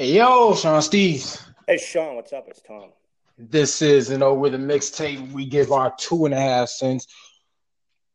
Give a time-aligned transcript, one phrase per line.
[0.00, 1.44] Hey, yo, Shaun Steez.
[1.66, 2.44] Hey, Sean, what's up?
[2.46, 2.90] It's Tom.
[3.36, 7.08] This is, you know, with a mixtape, we give our two and a half cents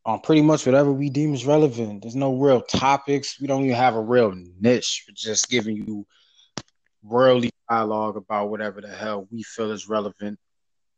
[0.06, 2.00] on pretty much whatever we deem is relevant.
[2.00, 3.38] There's no real topics.
[3.38, 5.04] We don't even have a real niche.
[5.06, 6.06] We're just giving you
[7.02, 10.38] worldly dialogue about whatever the hell we feel is relevant.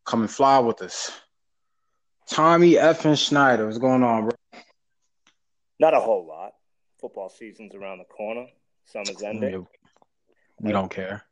[0.04, 1.10] Come and fly with us.
[2.28, 3.04] Tommy F.
[3.06, 4.60] and Schneider, what's going on, bro?
[5.80, 6.52] Not a whole lot.
[7.00, 8.46] Football season's around the corner.
[8.84, 9.66] Summer's ending.
[10.60, 11.22] We don't care.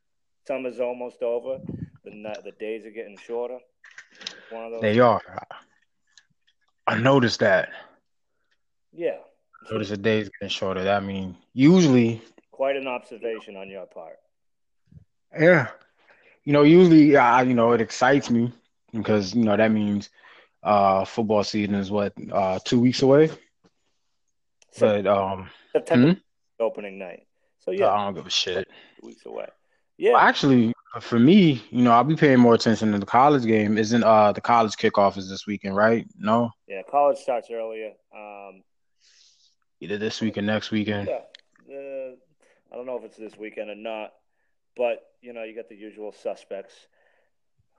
[0.47, 1.59] Summer's almost over.
[2.05, 3.59] The the days are getting shorter.
[4.51, 4.81] One of those.
[4.81, 5.21] They are.
[6.87, 7.71] I noticed that.
[8.93, 9.19] Yeah.
[9.67, 10.85] I noticed the days getting shorter.
[10.85, 12.23] That mean usually.
[12.51, 14.19] Quite an observation on your part.
[15.39, 15.69] Yeah.
[16.45, 18.53] You know, usually, I you know, it excites me
[18.93, 20.11] because you know that means
[20.63, 23.31] uh football season is what uh two weeks away.
[24.79, 26.19] But um, September hmm?
[26.61, 27.27] opening night.
[27.61, 28.69] So yeah, I don't give a shit.
[29.05, 29.47] Weeks away.
[29.97, 30.13] Yeah.
[30.13, 33.79] Well, actually, for me, you know, I'll be paying more attention to the college game.
[33.79, 36.07] Isn't uh the college kickoff is this weekend, right?
[36.19, 36.51] No.
[36.67, 37.93] Yeah, college starts earlier.
[38.15, 38.63] Um,
[39.81, 41.09] either this week or next weekend.
[41.09, 41.77] Yeah.
[41.77, 42.15] Uh,
[42.73, 44.13] I don't know if it's this weekend or not,
[44.77, 46.75] but you know, you got the usual suspects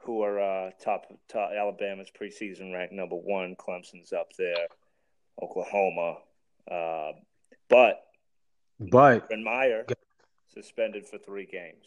[0.03, 3.55] who are uh, top, top Alabama's preseason ranked number one.
[3.55, 4.67] Clemson's up there.
[5.41, 6.17] Oklahoma,
[6.71, 7.11] uh,
[7.69, 8.05] but
[8.79, 9.85] but Urban Meyer
[10.55, 11.85] suspended for three games.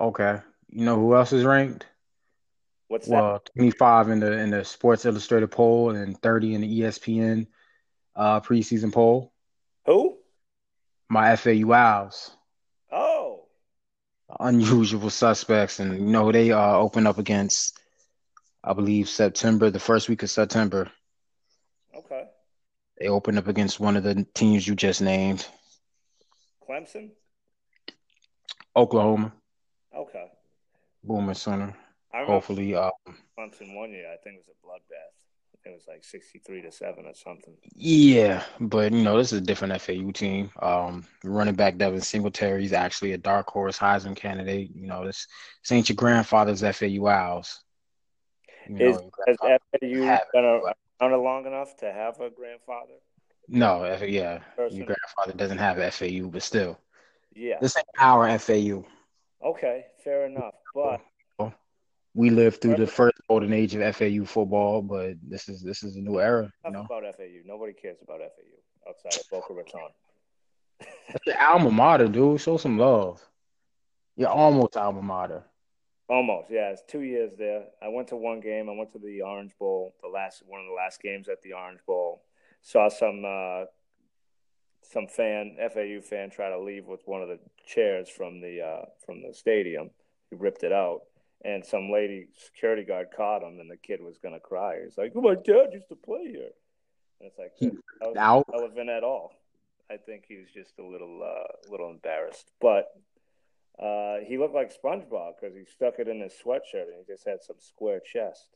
[0.00, 0.40] Okay.
[0.70, 1.86] You know who else is ranked?
[2.86, 3.12] What's that?
[3.12, 7.46] Well, 25 in the in the Sports Illustrated poll and 30 in the ESPN
[8.16, 9.32] uh, preseason poll.
[9.86, 10.18] Who?
[11.10, 12.30] My FAU Owls.
[12.92, 13.44] Oh.
[14.40, 17.78] Unusual suspects, and you know they uh, open up against,
[18.62, 20.90] I believe September, the first week of September.
[21.94, 22.24] Okay.
[22.98, 25.46] They open up against one of the teams you just named.
[26.68, 27.10] Clemson.
[28.76, 29.32] Oklahoma.
[29.96, 30.26] Okay.
[31.02, 31.74] Boomer Sooner.
[32.12, 32.92] Hopefully, um,
[33.38, 34.06] Clemson one year.
[34.12, 35.18] I think it was a bloodbath.
[35.64, 37.54] It was like sixty-three to seven or something.
[37.74, 40.50] Yeah, but you know this is a different FAU team.
[40.62, 44.70] Um, running back Devin Singletary is actually a dark horse Heisman candidate.
[44.74, 45.26] You know this,
[45.62, 47.62] this ain't your grandfather's FAU Owls.
[48.68, 48.96] You know, is
[49.26, 52.94] has FAU been around long enough to have a grandfather?
[53.48, 56.78] No, yeah, your grandfather doesn't have FAU, but still,
[57.34, 58.84] yeah, this ain't our FAU.
[59.44, 60.54] Okay, fair enough.
[60.74, 61.00] But
[62.14, 65.96] we lived through the first golden age of FAU football, but this is this is
[65.96, 66.52] a new era.
[66.64, 66.80] You know?
[66.80, 67.42] about FAU.
[67.44, 69.90] Nobody cares about FAU outside of Boca Raton.
[71.08, 72.40] That's your alma mater, dude.
[72.40, 73.24] Show some love.
[74.16, 75.44] You're almost alma mater.
[76.08, 76.70] Almost, yeah.
[76.70, 77.64] It's two years there.
[77.82, 78.68] I went to one game.
[78.68, 81.52] I went to the Orange Bowl, the last one of the last games at the
[81.52, 82.22] Orange Bowl.
[82.62, 83.64] Saw some uh,
[84.82, 88.84] some fan, FAU fan, try to leave with one of the chairs from the uh,
[89.04, 89.90] from the stadium.
[90.30, 91.02] He ripped it out,
[91.44, 94.80] and some lady security guard caught him, and the kid was gonna cry.
[94.82, 96.50] He's like, "Oh, my dad used to play here."
[97.20, 99.32] And it's like that was not relevant at all.
[99.90, 102.88] I think he was just a little uh, little embarrassed, but
[103.78, 107.26] uh, he looked like SpongeBob because he stuck it in his sweatshirt and he just
[107.26, 108.48] had some square chest.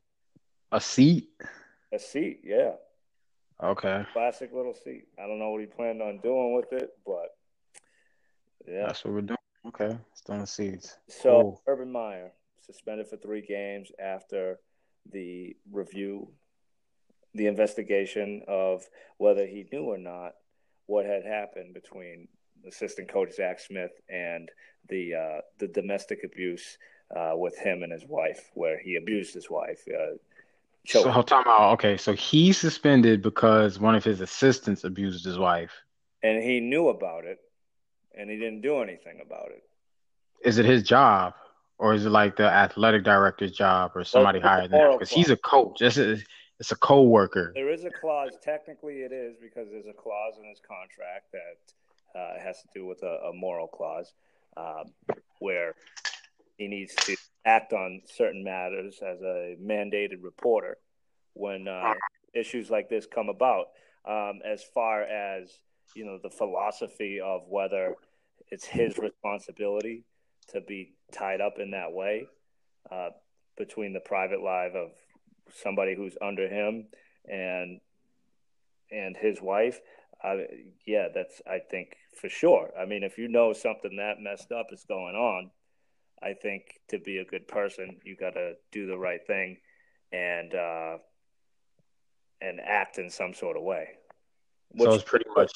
[0.73, 1.29] A seat.
[1.93, 2.73] A seat, yeah.
[3.63, 4.05] Okay.
[4.13, 5.05] Classic little seat.
[5.19, 7.29] I don't know what he planned on doing with it, but
[8.67, 8.87] yeah.
[8.87, 9.39] That's what we're doing.
[9.69, 9.97] Okay.
[10.27, 10.97] The seats.
[11.09, 11.63] So cool.
[11.67, 14.59] Urban Meyer suspended for three games after
[15.11, 16.29] the review,
[17.35, 18.83] the investigation of
[19.19, 20.33] whether he knew or not
[20.87, 22.29] what had happened between
[22.67, 24.49] assistant coach Zach Smith and
[24.89, 26.79] the uh, the domestic abuse
[27.15, 29.83] uh, with him and his wife, where he abused his wife.
[29.89, 30.17] Uh,
[30.87, 31.73] so time out.
[31.75, 35.73] Okay, so he's suspended because one of his assistants abused his wife,
[36.23, 37.39] and he knew about it,
[38.17, 39.63] and he didn't do anything about it.
[40.45, 41.35] Is it his job,
[41.79, 44.93] or is it like the athletic director's job, or somebody well, higher than that?
[44.93, 45.79] Because he's a coach.
[45.79, 46.25] This is
[46.59, 47.53] it's a co-worker.
[47.55, 48.33] There is a clause.
[48.43, 52.87] Technically, it is because there's a clause in his contract that uh, has to do
[52.87, 54.13] with a, a moral clause,
[54.57, 54.93] um,
[55.41, 55.75] where
[56.57, 60.79] he needs to act on certain matters as a mandated reporter
[61.35, 61.95] when uh,
[62.35, 63.67] issues like this come about.
[64.05, 65.59] Um, as far as
[65.95, 67.95] you know, the philosophy of whether
[68.51, 70.05] it's his responsibility
[70.49, 72.27] to be tied up in that way
[72.91, 73.11] uh,
[73.57, 74.91] between the private life of
[75.55, 76.87] somebody who's under him
[77.29, 77.81] and
[78.91, 79.81] and his wife.
[80.23, 80.37] Uh,
[80.87, 82.71] yeah, that's I think for sure.
[82.79, 85.51] I mean, if you know something that messed up is going on,
[86.23, 89.59] I think to be a good person, you got to do the right thing
[90.13, 90.99] and uh,
[92.41, 93.89] and act in some sort of way.
[94.71, 95.51] Which, so it's pretty much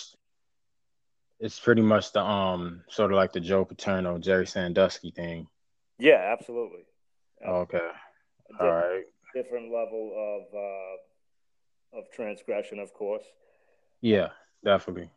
[1.39, 5.49] It's pretty much the um sort of like the Joe Paterno, Jerry Sandusky thing.
[5.99, 6.85] Yeah, absolutely.
[7.47, 7.79] Okay.
[8.61, 9.05] All right.
[9.35, 13.25] Different level of uh, of transgression, of course.
[14.01, 14.29] Yeah,
[14.65, 15.11] definitely.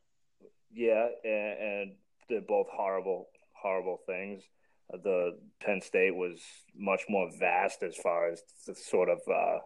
[0.72, 1.92] Yeah, and, and
[2.30, 4.44] they're both horrible, horrible things.
[4.92, 6.42] The Penn State was
[6.76, 9.60] much more vast as far as the sort of uh,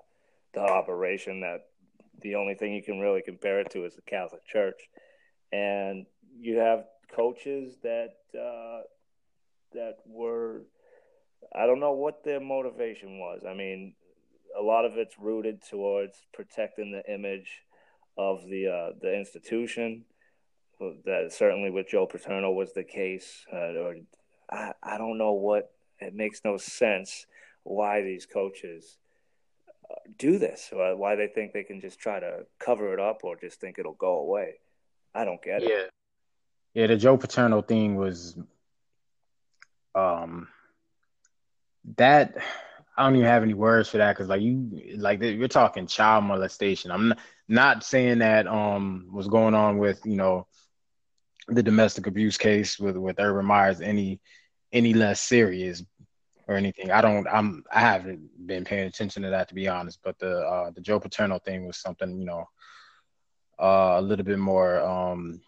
[0.54, 1.62] the operation that
[2.22, 4.80] the only thing you can really compare it to is the Catholic Church,
[5.52, 6.06] and
[6.38, 6.86] you have
[7.16, 8.82] coaches that uh,
[9.74, 10.64] that were
[11.56, 13.44] I don't know what their motivation was.
[13.48, 13.94] I mean,
[14.58, 17.62] a lot of it's rooted towards protecting the image
[18.18, 20.06] of the uh, the institution.
[21.06, 23.46] That certainly with Joe Paterno was the case.
[23.52, 23.96] Uh, or
[24.54, 27.26] I, I don't know what it makes no sense
[27.64, 28.98] why these coaches
[29.90, 30.70] uh, do this.
[30.72, 33.80] Or why they think they can just try to cover it up or just think
[33.80, 34.56] it'll go away.
[35.16, 35.70] I don't get yeah.
[35.70, 35.92] it.
[36.74, 36.88] Yeah, yeah.
[36.88, 38.38] The Joe Paterno thing was,
[39.96, 40.48] um,
[41.98, 42.36] that
[42.98, 46.24] I don't even have any words for that because like you like you're talking child
[46.26, 46.92] molestation.
[46.92, 47.18] I'm not,
[47.48, 50.48] not saying that um what's going on with you know
[51.48, 54.22] the domestic abuse case with with Urban Myers any
[54.74, 55.84] any less serious
[56.48, 56.92] or anything.
[56.92, 60.00] I don't I'm I haven't been paying attention to that to be honest.
[60.04, 62.46] But the uh the Joe Paterno thing was something you know
[63.62, 65.40] uh a little bit more um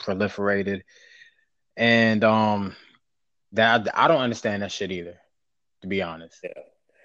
[0.00, 0.82] proliferated
[1.76, 2.74] and um
[3.52, 5.18] that I don't understand that shit either
[5.82, 6.38] to be honest.
[6.42, 6.50] Yeah.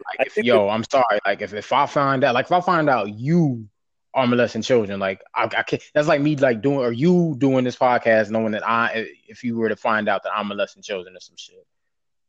[0.05, 1.19] Like if yo, I'm sorry.
[1.25, 3.67] Like if, if I find out, like if I find out you
[4.17, 5.81] are molesting children, like I, I can't.
[5.93, 9.55] That's like me like doing or you doing this podcast, knowing that I, if you
[9.55, 11.65] were to find out that I'm molesting children or some shit,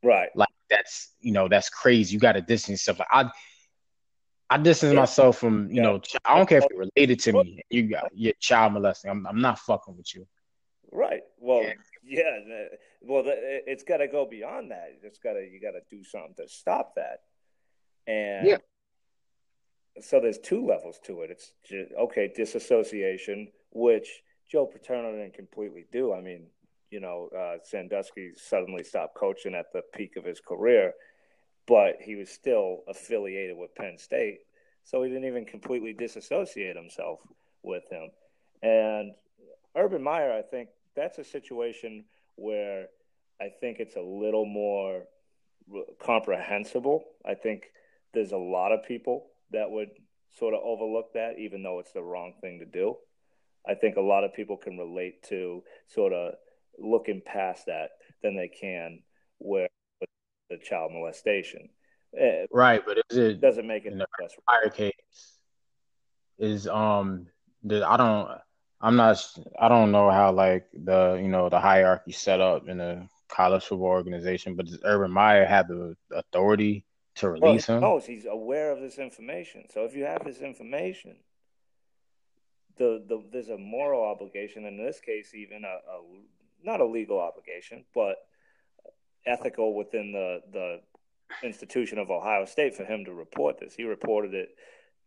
[0.03, 0.29] right?
[0.35, 2.13] Like that's you know that's crazy.
[2.13, 2.99] You got to distance yourself.
[2.99, 3.31] Like I,
[4.51, 4.99] I distance yeah.
[4.99, 5.81] myself from you yeah.
[5.81, 6.01] know.
[6.25, 7.61] I don't care if you're related to me.
[7.71, 9.09] You got your child molesting.
[9.09, 10.27] I'm I'm not fucking with you.
[10.91, 11.21] Right.
[11.39, 11.73] Well, yeah.
[12.03, 12.65] yeah
[13.01, 14.91] well, it's got to go beyond that.
[15.01, 17.21] It's got to you got to do something to stop that.
[18.05, 18.57] And yeah.
[20.01, 21.31] So there's two levels to it.
[21.31, 26.13] It's just, okay, disassociation, which Joe Paterno didn't completely do.
[26.13, 26.47] I mean,
[26.91, 30.93] you know, uh, Sandusky suddenly stopped coaching at the peak of his career,
[31.67, 34.39] but he was still affiliated with Penn State,
[34.83, 37.19] so he didn't even completely disassociate himself
[37.61, 38.09] with him.
[38.63, 39.13] And
[39.75, 42.05] Urban Meyer, I think that's a situation
[42.35, 42.87] where
[43.39, 45.03] I think it's a little more
[46.01, 47.03] comprehensible.
[47.25, 47.71] I think
[48.13, 49.89] there's a lot of people that would
[50.37, 52.95] sort of overlook that, even though it's the wrong thing to do.
[53.67, 56.33] I think a lot of people can relate to sort of
[56.77, 57.89] looking past that
[58.23, 58.99] than they can
[59.37, 59.69] where
[59.99, 60.09] with
[60.49, 61.69] the child molestation.
[62.17, 64.07] Eh, right, but is it doesn't make it in the
[64.47, 64.93] prior case?
[66.39, 67.27] Is um,
[67.63, 68.29] the, I don't,
[68.81, 69.23] I'm not,
[69.59, 73.65] I don't know how like the you know the hierarchy set up in a college
[73.65, 76.85] football organization, but does Urban Meyer have the authority
[77.19, 77.81] to release well, him?
[77.81, 79.65] No, he's aware of this information.
[79.73, 81.17] So if you have this information,
[82.77, 86.01] the, the there's a moral obligation, in this case, even a, a
[86.63, 88.15] not a legal obligation, but
[89.25, 90.81] ethical within the the
[91.43, 93.75] institution of Ohio State for him to report this.
[93.75, 94.49] He reported it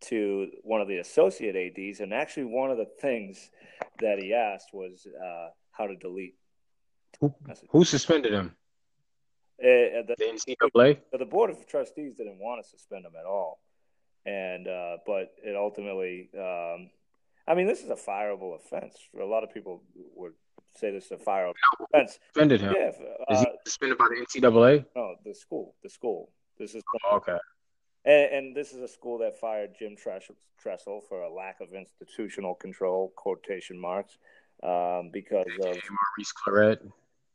[0.08, 3.50] to one of the associate ads, and actually one of the things
[4.00, 6.34] that he asked was uh, how to delete.
[7.20, 7.34] Who,
[7.70, 8.54] who suspended him?
[9.62, 10.98] Uh, the, the NCAA.
[11.16, 13.60] The board of trustees didn't want to suspend him at all,
[14.26, 16.30] and uh, but it ultimately.
[16.36, 16.90] Um,
[17.46, 18.96] I mean, this is a fireable offense.
[19.20, 19.82] A lot of people
[20.14, 20.32] would
[20.76, 22.18] say this is a fireable no, offense.
[22.32, 22.74] Suspended him.
[22.76, 22.88] Yeah.
[22.88, 24.84] is he uh, suspended by the NCAA?
[24.96, 25.74] No, the school.
[25.82, 26.30] The school.
[26.58, 27.38] This is oh, okay.
[28.04, 32.54] And, and, this is a school that fired Jim Tressel for a lack of institutional
[32.54, 34.18] control, quotation marks,
[34.62, 36.78] um, because of Maurice Clarett.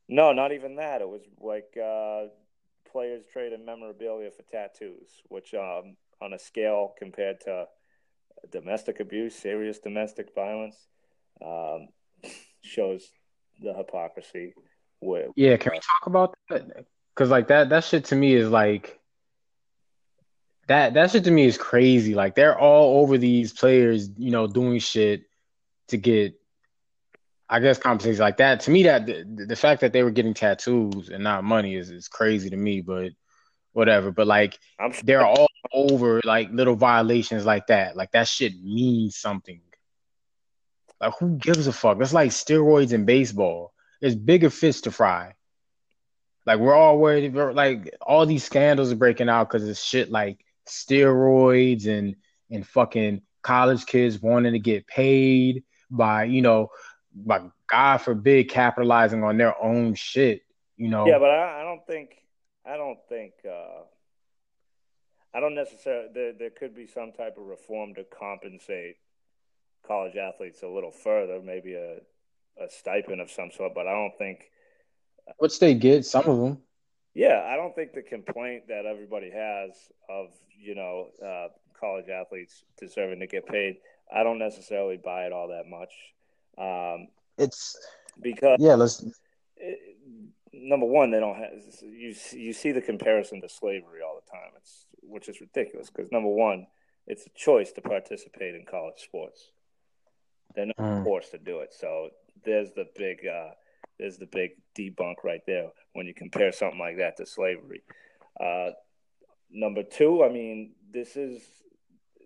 [0.08, 1.02] No, not even that.
[1.02, 2.28] It was like uh,
[2.90, 7.66] players trading memorabilia for tattoos, which um, on a scale compared to
[8.50, 10.76] domestic abuse, serious domestic violence,
[11.44, 11.88] um,
[12.62, 13.10] shows
[13.62, 14.54] the hypocrisy.
[15.00, 16.86] With yeah, can we talk about that?
[17.14, 18.98] Because like that, that shit to me is like
[20.66, 20.94] that.
[20.94, 22.14] That shit to me is crazy.
[22.14, 25.24] Like they're all over these players, you know, doing shit
[25.88, 26.37] to get
[27.50, 30.34] I guess conversations like that to me that the, the, fact that they were getting
[30.34, 33.12] tattoos and not money is, is crazy to me, but
[33.72, 34.10] whatever.
[34.10, 34.92] But like sure.
[35.04, 37.96] they're all over like little violations like that.
[37.96, 39.60] Like that shit means something.
[41.00, 41.98] Like who gives a fuck?
[41.98, 43.72] That's like steroids in baseball.
[44.00, 45.34] There's bigger fish to fry.
[46.44, 47.34] Like we're all worried.
[47.34, 52.16] Like all these scandals are breaking out because of shit like steroids and
[52.50, 56.68] and fucking college kids wanting to get paid by you know
[57.24, 60.42] by God forbid, capitalizing on their own shit.
[60.76, 61.06] You know.
[61.06, 62.10] Yeah, but I, I don't think.
[62.64, 63.32] I don't think.
[63.44, 63.82] Uh,
[65.34, 66.08] I don't necessarily.
[66.14, 68.96] There, there could be some type of reform to compensate
[69.86, 71.98] college athletes a little further, maybe a,
[72.62, 73.74] a stipend of some sort.
[73.74, 74.50] But I don't think.
[75.38, 76.58] Which they get some of them.
[77.14, 79.70] Yeah, I don't think the complaint that everybody has
[80.08, 80.28] of
[80.60, 81.48] you know uh,
[81.78, 83.76] college athletes deserving to get paid.
[84.14, 85.92] I don't necessarily buy it all that much.
[86.58, 87.76] Um, it's
[88.20, 89.04] because yeah, let's.
[89.56, 89.78] It,
[90.52, 91.50] number one, they don't have
[91.82, 92.14] you.
[92.32, 94.50] You see the comparison to slavery all the time.
[94.56, 96.66] It's which is ridiculous because number one,
[97.06, 99.50] it's a choice to participate in college sports.
[100.54, 101.04] They're not mm.
[101.04, 101.72] forced to do it.
[101.78, 102.10] So
[102.44, 103.50] there's the big uh,
[103.98, 107.82] there's the big debunk right there when you compare something like that to slavery.
[108.40, 108.70] Uh,
[109.50, 111.42] number two, I mean, this is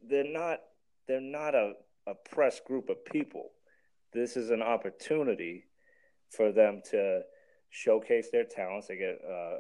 [0.08, 0.60] they're not
[1.06, 1.74] they're not a
[2.06, 3.50] oppressed group of people.
[4.12, 5.64] This is an opportunity
[6.28, 7.23] for them to
[7.71, 8.88] showcase their talents.
[8.88, 9.59] They get uh,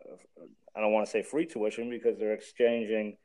[0.76, 3.16] I don't want to say free tuition because they're exchanging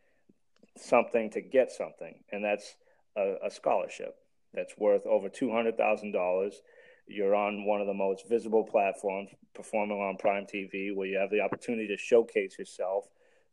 [0.77, 2.75] something to get something, and that's
[3.15, 4.15] a, a scholarship
[4.53, 6.62] that's worth over two hundred thousand dollars.
[7.07, 11.29] You're on one of the most visible platforms, performing on Prime TV, where you have
[11.29, 13.05] the opportunity to showcase yourself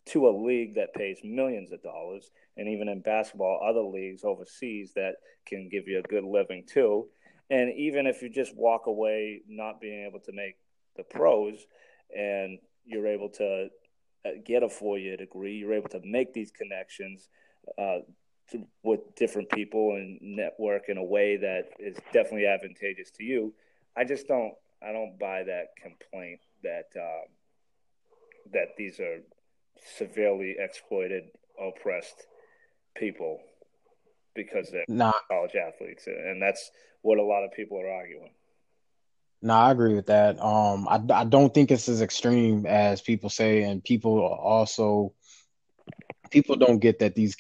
[0.06, 4.92] to a league that pays millions of dollars, and even in basketball, other leagues overseas
[4.94, 5.14] that
[5.46, 7.06] can give you a good living too.
[7.54, 10.56] And even if you just walk away not being able to make
[10.96, 11.54] the pros,
[12.12, 13.68] and you're able to
[14.26, 17.28] uh, get a four year degree, you're able to make these connections
[17.78, 17.98] uh,
[18.50, 23.54] to, with different people and network in a way that is definitely advantageous to you.
[23.96, 27.28] I just don't I don't buy that complaint that um,
[28.52, 29.18] that these are
[29.96, 31.24] severely exploited,
[31.56, 32.26] oppressed
[32.96, 33.38] people
[34.34, 35.12] because they're nah.
[35.30, 36.72] college athletes, and that's
[37.04, 38.30] what a lot of people are arguing.
[39.42, 40.40] No, I agree with that.
[40.40, 45.12] Um, I, I don't think it's as extreme as people say, and people also
[46.30, 47.36] people don't get that these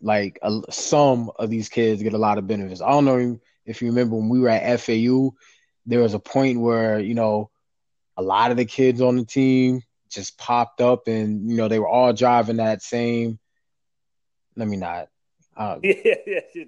[0.00, 2.80] like uh, some of these kids get a lot of benefits.
[2.80, 5.32] I don't know if you remember when we were at FAU,
[5.84, 7.50] there was a point where you know
[8.16, 11.80] a lot of the kids on the team just popped up, and you know they
[11.80, 13.40] were all driving that same.
[14.54, 15.08] Let me not.
[15.58, 16.40] Uh, yeah, yeah.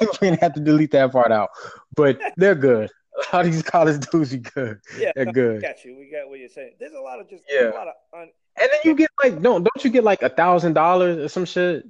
[0.00, 1.50] We're gonna have to delete that part out,
[1.96, 2.90] but they're good.
[3.30, 4.80] How these college dudes are good.
[4.98, 5.56] Yeah, they're good.
[5.56, 5.96] We got you.
[5.96, 6.74] We got what you're saying.
[6.78, 7.70] There's a lot of just yeah.
[7.70, 10.28] a lot of un- and then you get like don't don't you get like a
[10.28, 11.86] thousand dollars or some shit?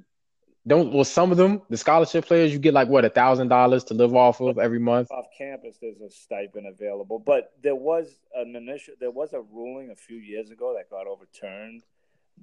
[0.67, 3.83] Don't well some of them the scholarship players you get like what a thousand dollars
[3.85, 5.11] to live off of every month.
[5.11, 9.91] Off campus, there's a stipend available, but there was an initial there was a ruling
[9.91, 11.83] a few years ago that got overturned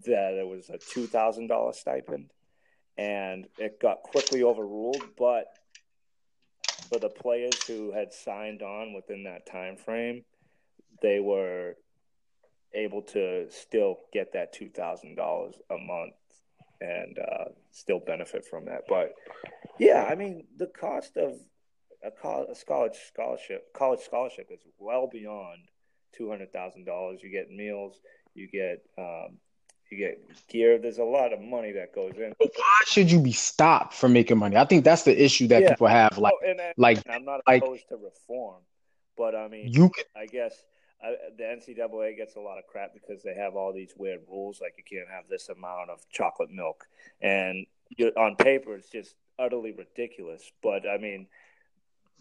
[0.06, 2.30] that it was a two thousand dollar stipend,
[2.96, 5.02] and it got quickly overruled.
[5.18, 5.46] But
[6.88, 10.25] for the players who had signed on within that time frame,
[11.00, 11.76] they were
[12.75, 16.14] able to still get that two thousand dollars a month
[16.80, 18.82] and uh, still benefit from that.
[18.88, 19.14] But
[19.78, 21.34] yeah, I mean, the cost of
[22.04, 25.61] a, college, scholarship, college scholarship is well beyond
[26.16, 27.20] two hundred thousand dollars.
[27.22, 28.00] You get meals,
[28.34, 29.38] you get um,
[29.92, 30.78] you get gear.
[30.78, 32.34] There's a lot of money that goes in.
[32.38, 34.56] But why should you be stopped from making money?
[34.56, 35.70] I think that's the issue that yeah.
[35.70, 36.18] people have.
[36.18, 38.62] Like, oh, and, and, like I'm not like, opposed to reform,
[39.16, 40.54] but I mean, you can, I guess
[41.02, 44.61] I, the NCAA gets a lot of crap because they have all these weird rules,
[44.61, 46.87] like you can't have this amount of chocolate milk,
[47.20, 47.66] and
[48.16, 50.50] on paper it's just utterly ridiculous.
[50.62, 51.26] But I mean,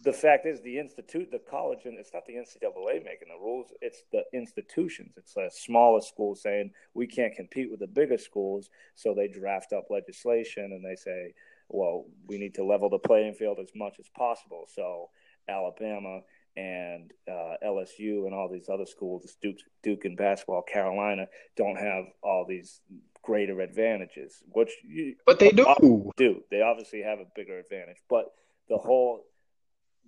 [0.00, 3.72] the fact is, the institute, the college, and it's not the NCAA making the rules;
[3.80, 5.14] it's the institutions.
[5.16, 9.72] It's a smaller school saying we can't compete with the bigger schools, so they draft
[9.72, 11.34] up legislation and they say,
[11.68, 15.10] "Well, we need to level the playing field as much as possible." So
[15.48, 16.20] Alabama
[16.56, 22.04] and uh, LSU and all these other schools, Duke, Duke in basketball, Carolina, don't have
[22.22, 22.80] all these
[23.22, 24.42] greater advantages.
[24.52, 26.12] Which you, but they do.
[26.16, 27.98] Do they obviously have a bigger advantage?
[28.08, 28.26] But
[28.68, 29.24] the whole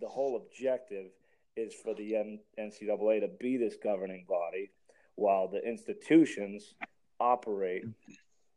[0.00, 1.06] the whole objective
[1.56, 2.14] is for the
[2.58, 4.70] NCAA to be this governing body,
[5.14, 6.74] while the institutions
[7.20, 7.84] operate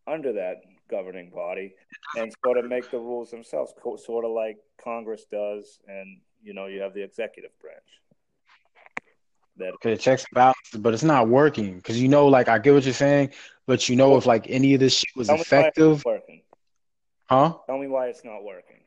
[0.08, 1.74] under that governing body
[2.16, 6.68] and sort of make the rules themselves, sort of like Congress does and you know
[6.68, 7.78] you have the executive branch.
[9.58, 12.74] That okay, it checks balances, but it's not working because you know, like I get
[12.74, 13.32] what you're saying,
[13.66, 16.42] but you know, if like any of this shit was effective, working.
[17.26, 17.56] huh?
[17.66, 18.78] Tell me why it's not working.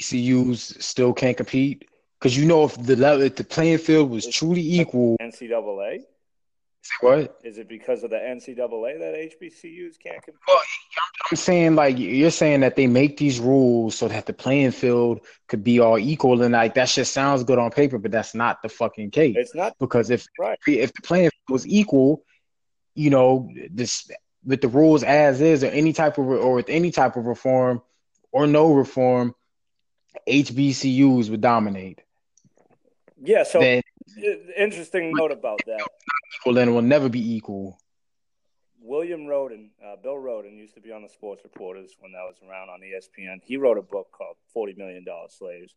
[0.00, 4.26] HBCUs still can't compete because you know if the level, if the playing field was
[4.26, 6.04] truly equal, NCAA.
[7.00, 7.38] What?
[7.44, 10.40] Is it because of the NCAA that HBCUs can't compete?
[10.48, 10.60] Well,
[11.30, 15.20] I'm saying like you're saying that they make these rules so that the playing field
[15.46, 18.62] could be all equal, and like that just sounds good on paper, but that's not
[18.62, 19.36] the fucking case.
[19.38, 20.58] It's not because if right.
[20.66, 22.24] if the playing field was equal,
[22.94, 24.10] you know, this
[24.44, 27.80] with the rules as is, or any type of or with any type of reform
[28.32, 29.34] or no reform,
[30.28, 32.02] HBCUs would dominate.
[33.22, 33.44] Yeah.
[33.44, 33.82] So then,
[34.56, 35.86] interesting note about that.
[36.40, 37.78] Equal, then will never be equal.
[38.80, 42.36] William Rhoden, uh, Bill Rhoden, used to be on the Sports Reporters when that was
[42.46, 43.40] around on ESPN.
[43.44, 45.74] He wrote a book called Forty Million Dollar Slaves,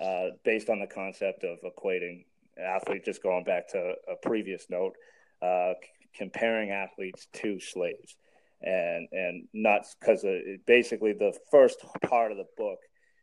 [0.00, 2.24] uh, based on the concept of equating
[2.62, 3.06] athletes.
[3.06, 4.96] Just going back to a previous note,
[5.40, 5.72] uh,
[6.14, 8.16] comparing athletes to slaves,
[8.62, 10.24] and and not because
[10.66, 12.78] basically the first part of the book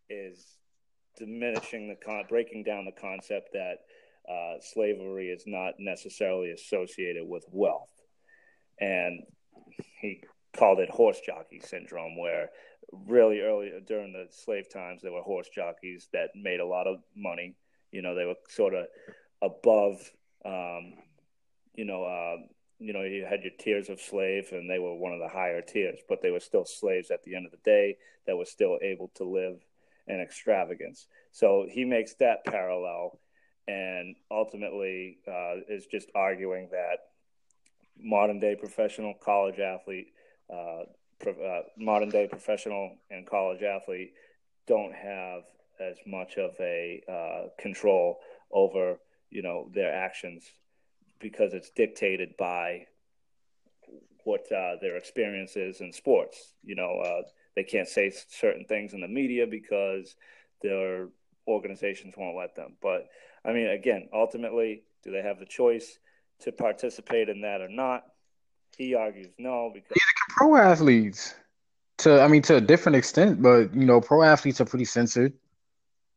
[0.09, 0.45] is
[1.17, 3.77] diminishing the con, breaking down the concept that
[4.31, 7.89] uh, slavery is not necessarily associated with wealth
[8.79, 9.23] and
[10.01, 10.21] he
[10.55, 12.49] called it horse jockey syndrome, where
[12.91, 16.97] really early during the slave times there were horse jockeys that made a lot of
[17.15, 17.55] money.
[17.91, 18.85] You know, they were sort of
[19.41, 19.99] above,
[20.45, 20.93] um,
[21.75, 22.37] you know, uh,
[22.79, 25.61] you know, you had your tiers of slave, and they were one of the higher
[25.61, 28.77] tiers, but they were still slaves at the end of the day that were still
[28.81, 29.59] able to live
[30.07, 31.07] in extravagance.
[31.31, 33.19] So he makes that parallel,
[33.67, 36.97] and ultimately uh, is just arguing that
[37.97, 40.07] modern day professional college athlete,
[40.51, 40.83] uh,
[41.19, 44.13] pro, uh, modern day professional and college athlete
[44.67, 45.43] don't have
[45.79, 48.19] as much of a uh, control
[48.51, 48.99] over
[49.29, 50.43] you know their actions
[51.23, 52.85] because it's dictated by
[54.25, 56.53] what uh, their experience is in sports.
[56.63, 57.23] You know, uh,
[57.55, 60.15] they can't say certain things in the media because
[60.61, 61.07] their
[61.47, 62.75] organizations won't let them.
[62.81, 63.07] But
[63.43, 65.97] I mean, again, ultimately, do they have the choice?
[66.43, 68.03] to participate in that or not.
[68.77, 71.35] He argues no because Neither can pro athletes.
[71.99, 75.33] To I mean to a different extent, but you know, pro athletes are pretty censored.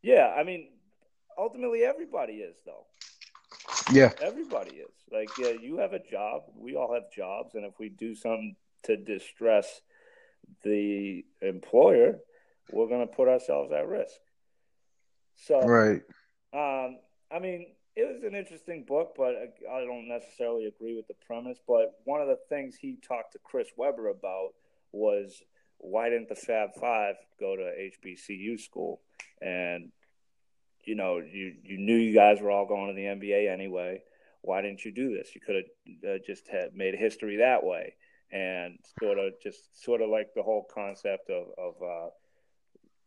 [0.02, 0.68] Yeah, I mean,
[1.38, 2.86] ultimately everybody is though.
[3.92, 4.12] Yeah.
[4.22, 4.95] Everybody is.
[5.12, 6.42] Like, yeah, you have a job.
[6.56, 9.80] We all have jobs, and if we do something to distress
[10.62, 12.19] the employer,
[12.73, 14.16] we're going to put ourselves at risk.
[15.36, 16.02] So, right.
[16.52, 16.99] Um,
[17.30, 19.34] I mean, it was an interesting book, but
[19.71, 21.58] I don't necessarily agree with the premise.
[21.66, 24.50] But one of the things he talked to Chris Webber about
[24.92, 25.42] was
[25.78, 29.00] why didn't the Fab Five go to HBCU school?
[29.40, 29.92] And
[30.84, 34.02] you know, you you knew you guys were all going to the NBA anyway.
[34.42, 35.34] Why didn't you do this?
[35.34, 37.94] You could have uh, just had made history that way,
[38.30, 42.10] and sort of just sort of like the whole concept of of uh,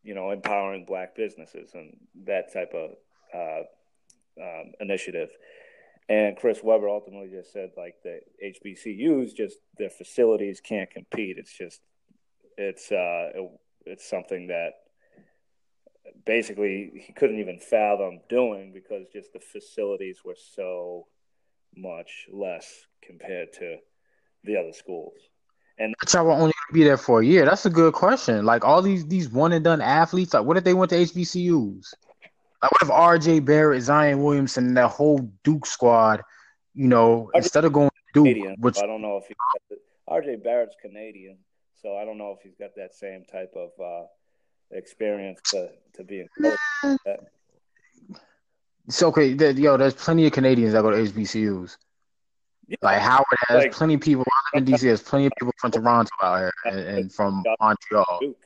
[0.03, 2.91] you know empowering black businesses and that type of
[3.33, 3.63] uh,
[4.41, 5.29] um, initiative.
[6.07, 11.37] And Chris Webber ultimately just said like the HBCUs just their facilities can't compete.
[11.37, 11.81] It's just
[12.57, 13.51] it's uh, it,
[13.85, 14.71] it's something that
[16.25, 21.07] basically he couldn't even fathom doing because just the facilities were so
[21.75, 23.77] much less compared to
[24.43, 25.13] the other schools.
[25.77, 27.45] And that's how we're only gonna be there for a year.
[27.45, 28.45] That's a good question.
[28.45, 31.93] Like all these these one and done athletes, like what if they went to HBCUs?
[32.62, 33.39] Like what if R.J.
[33.39, 36.21] Barrett, Zion Williamson, and that whole Duke squad,
[36.75, 39.36] you know, instead of going to Duke, Canadian, which I don't know if he
[40.10, 40.38] R.J.
[40.38, 41.38] Barrett's Canadian,
[41.82, 44.08] so I don't know if he's got that same type of uh,
[44.71, 46.97] experience to to be in.
[48.89, 49.34] It's okay.
[49.34, 51.78] There, yo, there's plenty of Canadians that go to HBCUs.
[52.67, 52.78] Yeah.
[52.82, 54.25] Like Howard has like, plenty of people.
[54.28, 54.82] I live in DC.
[54.82, 58.17] There's plenty of people from Toronto out here and, and from Montreal.
[58.19, 58.38] Duke.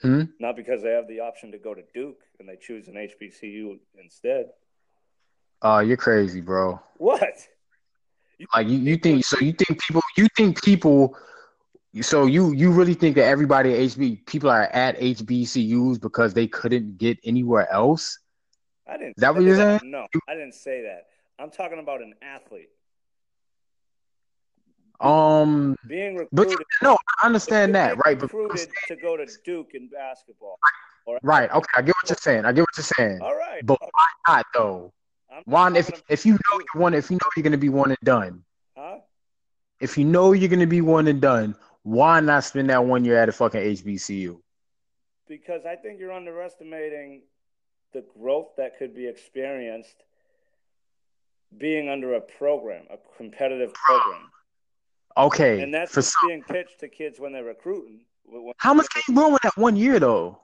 [0.00, 0.22] Hmm?
[0.40, 3.78] Not because they have the option to go to Duke and they choose an HBCU
[4.02, 4.46] instead.
[5.60, 6.80] Oh, uh, you're crazy, bro.
[6.96, 7.46] What?
[8.38, 9.38] You like you, you think so?
[9.38, 10.02] You think people?
[10.16, 11.16] You think people?
[12.00, 16.46] So you you really think that everybody at HB people are at HBCUs because they
[16.46, 18.18] couldn't get anywhere else?
[18.86, 19.16] I didn't.
[19.16, 19.80] That what you're saying?
[19.84, 21.06] No, I didn't say that.
[21.38, 22.68] I'm talking about an athlete.
[25.00, 26.58] Um, being recruited.
[26.58, 28.20] But no, I understand that, right?
[28.20, 30.58] Recruited to go to Duke in basketball.
[31.22, 31.50] Right.
[31.50, 32.44] Okay, I get what you're saying.
[32.44, 33.20] I get what you're saying.
[33.20, 33.64] All right.
[33.66, 34.92] But why not though?
[35.44, 37.98] One, if if you know you want, if you know you're gonna be one and
[38.04, 38.44] done.
[38.76, 38.98] Huh?
[39.80, 43.18] If you know you're gonna be one and done, why not spend that one year
[43.18, 44.40] at a fucking HBCU?
[45.28, 47.22] Because I think you're underestimating
[47.94, 50.04] the growth that could be experienced
[51.56, 54.30] being under a program, a competitive program.
[55.16, 55.62] Okay.
[55.62, 56.28] And that's what's some...
[56.28, 58.00] being pitched to kids when they're recruiting.
[58.58, 60.38] How much can you grow in that one year though?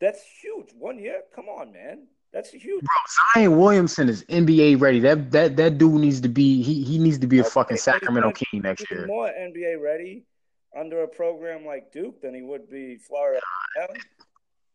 [0.00, 0.70] That's huge.
[0.78, 1.20] One year?
[1.34, 2.06] Come on, man.
[2.32, 2.82] That's huge.
[2.82, 2.96] Bro,
[3.36, 4.98] Zion Williamson is NBA ready.
[4.98, 7.76] That that that dude needs to be he he needs to be a Okay, fucking
[7.76, 9.06] Sacramento King next year.
[9.06, 10.24] more NBA ready
[10.76, 13.40] under a program like Duke than he would be Florida.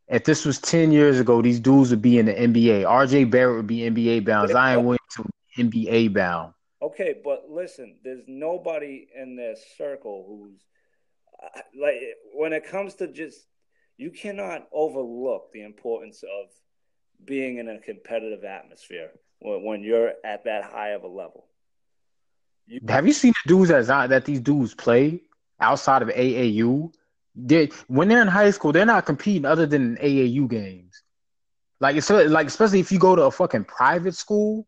[0.09, 2.83] If this was ten years ago, these dudes would be in the NBA.
[2.83, 4.49] RJ Barrett would be NBA bound.
[4.49, 5.25] Zion Williamson
[5.57, 6.53] would be NBA bound.
[6.81, 10.65] Okay, but listen, there's nobody in this circle who's
[11.43, 11.95] uh, like
[12.33, 13.45] when it comes to just
[13.97, 16.49] you cannot overlook the importance of
[17.25, 21.45] being in a competitive atmosphere when, when you're at that high of a level.
[22.65, 25.21] You, Have you seen the dudes that that these dudes play
[25.59, 26.93] outside of AAU?
[27.45, 31.03] They when they're in high school, they're not competing other than AAU games.
[31.79, 34.67] Like it's like especially if you go to a fucking private school.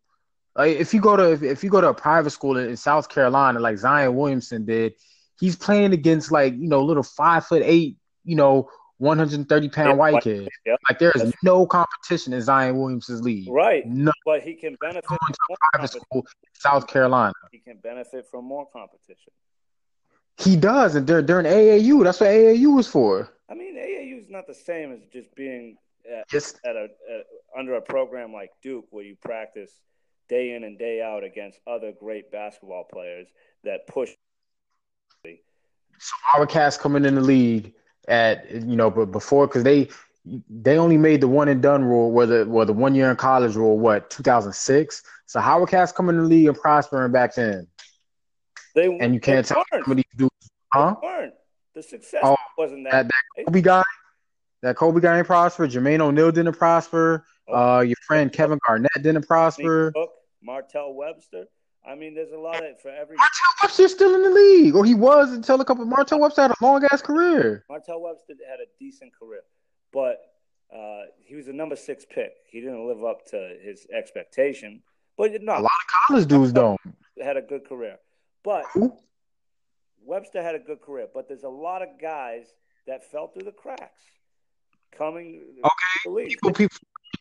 [0.55, 2.77] Like if you go to if, if you go to a private school in, in
[2.77, 4.93] South Carolina, like Zion Williamson did,
[5.39, 9.49] he's playing against like you know little five foot eight, you know, one hundred and
[9.49, 10.47] thirty pound Yeah, white kids.
[10.65, 10.75] yeah.
[10.87, 13.49] Like there is no competition in Zion Williamson's league.
[13.49, 15.17] right, No but he can benefit from
[15.73, 17.33] private school in South Carolina.
[17.51, 19.33] He can benefit from more competition.
[20.37, 22.03] He does, and they're they're in AAU.
[22.03, 23.31] That's what AAU is for.
[23.49, 25.77] I mean, AAU is not the same as just being
[26.11, 27.25] at, Just at a at,
[27.57, 29.71] under a program like Duke, where you practice
[30.29, 33.27] day in and day out against other great basketball players
[33.63, 34.11] that push.
[35.23, 37.73] So our cast coming in the league
[38.07, 39.89] at you know, but before because they
[40.49, 43.15] they only made the one and done rule, where the well the one year in
[43.17, 45.03] college rule, what 2006.
[45.25, 47.67] So Howard Cats coming in the league and prospering back then,
[48.75, 49.85] They and you can't tell weren't.
[49.85, 50.95] some of these dudes, huh?
[51.01, 51.33] Weren't.
[51.75, 53.11] The success Oh, wasn't That that.
[53.37, 53.83] that Kobe guy,
[54.61, 55.67] that Kobe guy didn't prosper.
[55.67, 57.25] Jermaine O'Neal didn't prosper.
[57.51, 59.91] Uh, your friend Kevin Garnett didn't prosper.
[59.91, 61.45] Cook, Martell Webster.
[61.85, 64.85] I mean, there's a lot of for every Martell Webster's still in the league, or
[64.85, 65.83] he was until a couple.
[65.85, 67.65] Martell Webster had a long ass career.
[67.69, 69.41] Martell Webster had a decent career,
[69.91, 70.21] but
[70.75, 72.33] uh, he was a number six pick.
[72.49, 74.81] He didn't live up to his expectation,
[75.17, 76.79] but no, A lot of college dudes don't.
[77.21, 77.97] had a good career.
[78.43, 78.87] But hmm?
[80.03, 82.47] Webster had a good career, but there's a lot of guys
[82.87, 84.01] that fell through the cracks
[84.97, 85.69] coming Okay.
[86.03, 86.29] to the league.
[86.29, 86.51] people,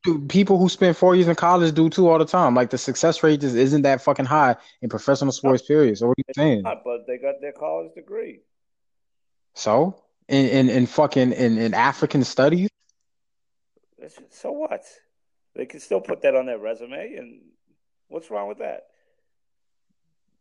[0.05, 2.55] people, people who spend four years in college do too all the time.
[2.55, 5.63] Like the success rate just isn't that fucking high in professional sports.
[5.63, 5.99] Period.
[5.99, 6.63] So what are you saying?
[6.63, 8.41] not, but they got their college degree.
[9.55, 12.69] So in in, in fucking in, in African studies,
[14.31, 14.85] So what?
[15.55, 17.41] They can still put that on their resume, and
[18.09, 18.85] what's wrong with that?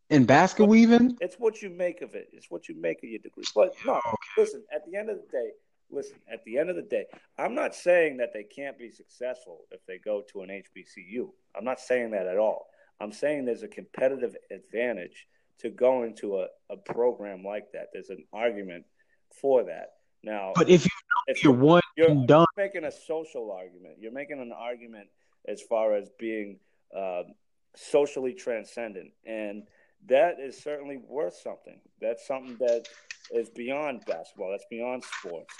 [0.09, 2.29] In basket weaving, It's what you make of it.
[2.33, 3.43] It's what you make of your degree.
[3.55, 3.99] But no,
[4.37, 4.63] listen.
[4.73, 5.51] At the end of the day,
[5.91, 6.17] listen.
[6.31, 7.05] At the end of the day,
[7.37, 11.29] I'm not saying that they can't be successful if they go to an HBCU.
[11.55, 12.67] I'm not saying that at all.
[12.99, 15.27] I'm saying there's a competitive advantage
[15.59, 17.87] to going to a, a program like that.
[17.93, 18.85] There's an argument
[19.31, 19.93] for that.
[20.23, 20.91] Now, but if you
[21.27, 23.95] if you're one you're done, making a social argument.
[23.99, 25.07] You're making an argument
[25.47, 26.59] as far as being
[26.95, 27.35] um,
[27.75, 29.63] socially transcendent, and
[30.07, 31.79] that is certainly worth something.
[32.01, 32.87] That's something that
[33.31, 34.51] is beyond basketball.
[34.51, 35.53] That's beyond sports.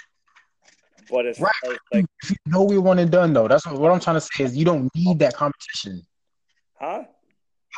[1.10, 1.52] But as Right.
[1.62, 4.00] far as like, if you know we want it done though, that's what, what I'm
[4.00, 6.02] trying to say is you don't need that competition.
[6.74, 7.04] huh?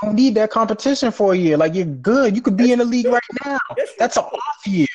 [0.02, 1.56] You don't need that competition for a year.
[1.56, 2.34] Like you're good.
[2.34, 3.58] You could be in the league right now.
[3.76, 4.86] Yes, That's an off year.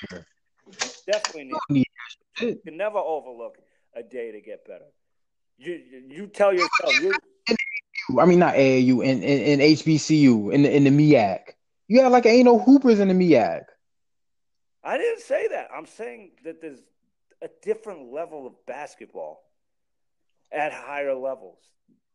[1.06, 1.51] definitely need.
[1.51, 2.56] You don't need that shit.
[2.56, 3.58] You can never overlook
[3.93, 4.86] a day to get better.
[5.58, 7.13] You you, you tell yourself you
[8.19, 11.39] I mean, not AAU in, in, in HBCU in the in the MEAC.
[11.88, 13.63] You got like ain't no hoopers in the MEAC.
[14.84, 15.69] I didn't say that.
[15.76, 16.82] I'm saying that there's
[17.41, 19.41] a different level of basketball
[20.52, 21.60] at higher levels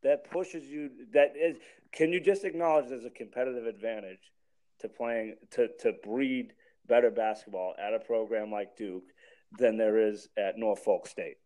[0.02, 0.90] that pushes you.
[1.12, 1.56] That is,
[1.92, 4.32] can you just acknowledge there's a competitive advantage
[4.80, 6.52] to playing to to breed
[6.86, 9.04] better basketball at a program like Duke
[9.58, 11.36] than there is at Norfolk State?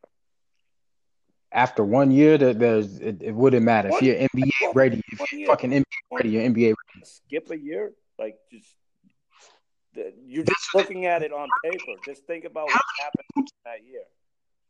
[1.53, 5.03] After one year, there, there's it, it wouldn't matter if you're NBA ready.
[5.12, 7.05] If you're fucking NBA ready, you're NBA ready.
[7.05, 8.67] Skip a year, like just.
[10.27, 11.93] You're just looking at it on paper.
[12.05, 14.03] Just think about what happened that year.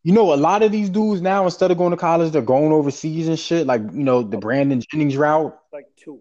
[0.04, 2.70] You know, a lot of these dudes now, instead of going to college, they're going
[2.70, 3.66] overseas and shit.
[3.66, 6.20] Like you know, the Brandon Jennings route, Like two.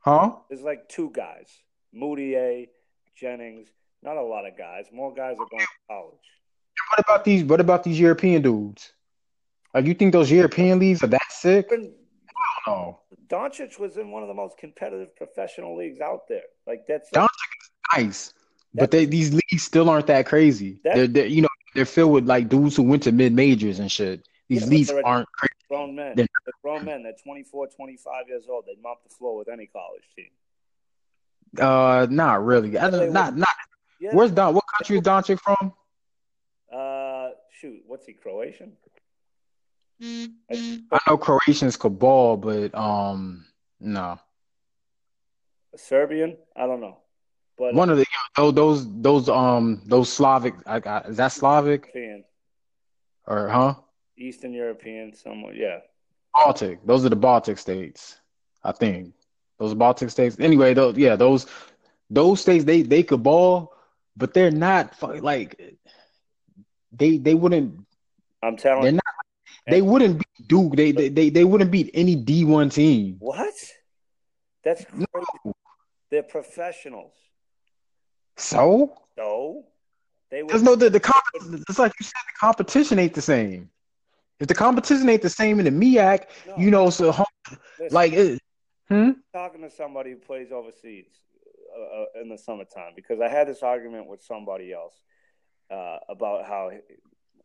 [0.00, 0.32] huh?
[0.50, 1.46] It's like two guys,
[1.94, 2.66] Mudiay,
[3.16, 3.68] Jennings.
[4.02, 4.86] Not a lot of guys.
[4.92, 6.18] More guys are going to college.
[6.90, 7.44] What about these?
[7.44, 8.92] What about these European dudes?
[9.72, 11.70] Like, you think those European leagues are that sick?
[12.66, 13.00] No.
[13.28, 16.42] Doncic was in one of the most competitive professional leagues out there.
[16.66, 17.28] Like that's Doncic
[17.96, 18.32] nice,
[18.74, 20.80] but they these leagues still aren't that crazy.
[20.84, 23.78] That- They're, they're you know they're filled with like dudes who went to mid majors
[23.78, 24.26] and shit.
[24.48, 25.52] These Yeah, leagues aren't crazy.
[25.68, 26.14] grown men.
[26.16, 27.02] They're- They're grown men.
[27.04, 28.64] They're 24, 25 years old.
[28.66, 30.26] They mop the floor with any college team.
[31.58, 32.76] Uh, not really.
[32.78, 33.48] I don't, not not.
[34.00, 34.10] Yeah.
[34.14, 34.54] Where's Don?
[34.54, 35.72] What country is Doncic from?
[36.72, 38.12] Uh, shoot, what's he?
[38.12, 38.72] Croatian?
[40.02, 43.44] I know Croatians could ball, but um,
[43.80, 44.18] no.
[45.76, 46.98] Serbian, I don't know,
[47.56, 50.54] but one of the those those those um those Slavic.
[50.66, 52.24] I got is that Slavic European,
[53.26, 53.74] or huh?
[54.16, 55.78] Eastern European, somewhat, yeah.
[56.34, 56.84] Baltic.
[56.84, 58.18] Those are the Baltic states,
[58.64, 59.14] I think.
[59.58, 60.36] Those Baltic states.
[60.40, 61.46] Anyway, those yeah, those
[62.08, 63.74] those states they they could ball,
[64.16, 65.78] but they're not like
[66.92, 67.86] they they wouldn't
[68.42, 68.96] I'm telling they're you.
[68.96, 68.99] not
[69.70, 70.76] they wouldn't beat Duke.
[70.76, 73.16] They they they, they wouldn't beat any D one team.
[73.18, 73.54] What?
[74.64, 75.56] That's crazy.
[76.10, 77.14] They're professionals.
[78.36, 79.64] So So
[80.30, 83.70] they would no the the comp- it's like you said the competition ain't the same.
[84.38, 87.14] If the competition ain't the same in the MEAC, no, you know, so
[87.78, 88.40] listen, like it,
[88.88, 89.10] hmm?
[89.34, 91.06] talking to somebody who plays overseas
[91.76, 94.94] uh, uh, in the summertime because I had this argument with somebody else
[95.70, 96.70] uh, about how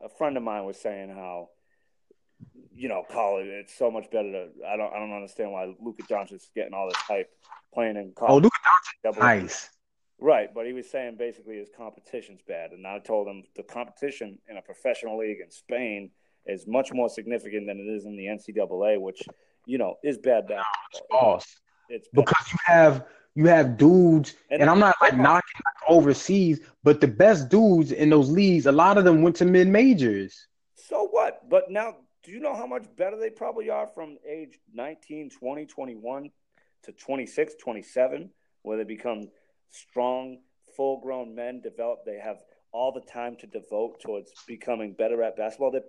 [0.02, 1.50] a friend of mine was saying how
[2.74, 6.04] you know college it's so much better to I don't I don't understand why Luka
[6.04, 7.30] Doncic's getting all this hype
[7.74, 8.32] playing in college.
[8.32, 8.54] Oh, look
[9.04, 9.70] double- nice.
[10.18, 14.40] Right, but he was saying basically his competition's bad, and I told him the competition
[14.50, 16.10] in a professional league in Spain
[16.46, 19.22] is much more significant than it is in the NCAA, which
[19.66, 21.10] you know is bad basketball.
[21.34, 21.46] Boss.
[21.90, 22.26] It's bad.
[22.26, 27.02] Because you have you have dudes, And- and, I'm not like knocking like, overseas, but
[27.02, 30.48] the best dudes in those leagues, a lot of them went to mid majors.
[30.76, 31.50] So what?
[31.50, 35.66] But now, do you know how much better they probably are from age 19, 20,
[35.66, 36.30] 21
[36.84, 38.30] to 26, 27,
[38.64, 39.30] where they become
[39.70, 40.40] strong,
[40.76, 42.38] full grown men, develop, they have
[42.72, 45.72] all the time to devote towards becoming better at basketball.
[45.72, 45.82] They're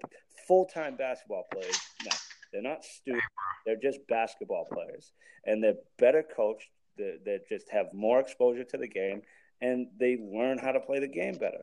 [0.47, 2.17] full time basketball players now.
[2.53, 3.27] They're not students,
[3.65, 5.13] they're just basketball players.
[5.47, 6.69] And they're better coached,
[6.99, 9.23] they, they just have more exposure to the game,
[9.61, 11.63] and they learn how to play the game better.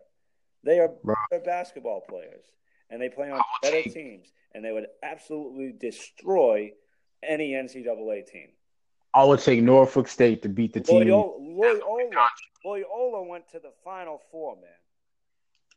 [0.63, 2.45] They are better basketball players,
[2.89, 6.71] and they play on would better teams, and they would absolutely destroy
[7.21, 8.49] any NCAA team.
[9.13, 11.07] I would take Norfolk State to beat the team.
[11.07, 12.29] Loyola, Loyola,
[12.65, 14.69] Loyola went to the Final Four, man.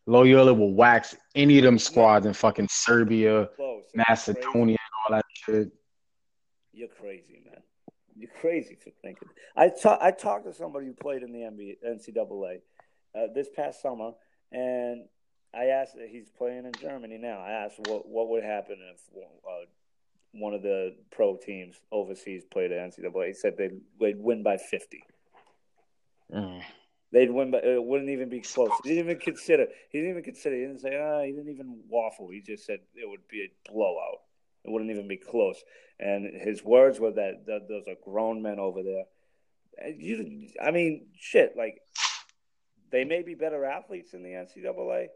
[0.07, 3.85] Loyola will wax any of them squads in fucking Serbia, Close.
[3.95, 5.73] Macedonia, and all that shit.
[6.73, 7.61] You're crazy, man.
[8.17, 9.29] You're crazy for thinking.
[9.57, 12.61] I ta- I talked to somebody who played in the NBA, NCAA
[13.15, 14.13] uh, this past summer,
[14.53, 15.05] and
[15.57, 15.97] I asked.
[16.09, 17.41] He's playing in Germany now.
[17.41, 19.65] I asked what what would happen if uh,
[20.33, 23.29] one of the pro teams overseas played at NCAA.
[23.29, 25.03] He said they'd, they'd win by fifty.
[26.33, 26.63] Mm.
[27.13, 28.71] They'd win, but it wouldn't even be close.
[28.83, 29.67] He didn't even consider.
[29.91, 30.57] He didn't even consider.
[30.57, 30.97] He didn't say.
[30.97, 32.29] Ah, he didn't even waffle.
[32.31, 34.21] He just said it would be a blowout.
[34.65, 35.63] It wouldn't even be close.
[36.01, 39.05] And his words were that, that those are grown men over there.
[39.97, 41.55] You, I mean, shit.
[41.57, 41.81] Like
[42.91, 45.07] they may be better athletes in the NCAA.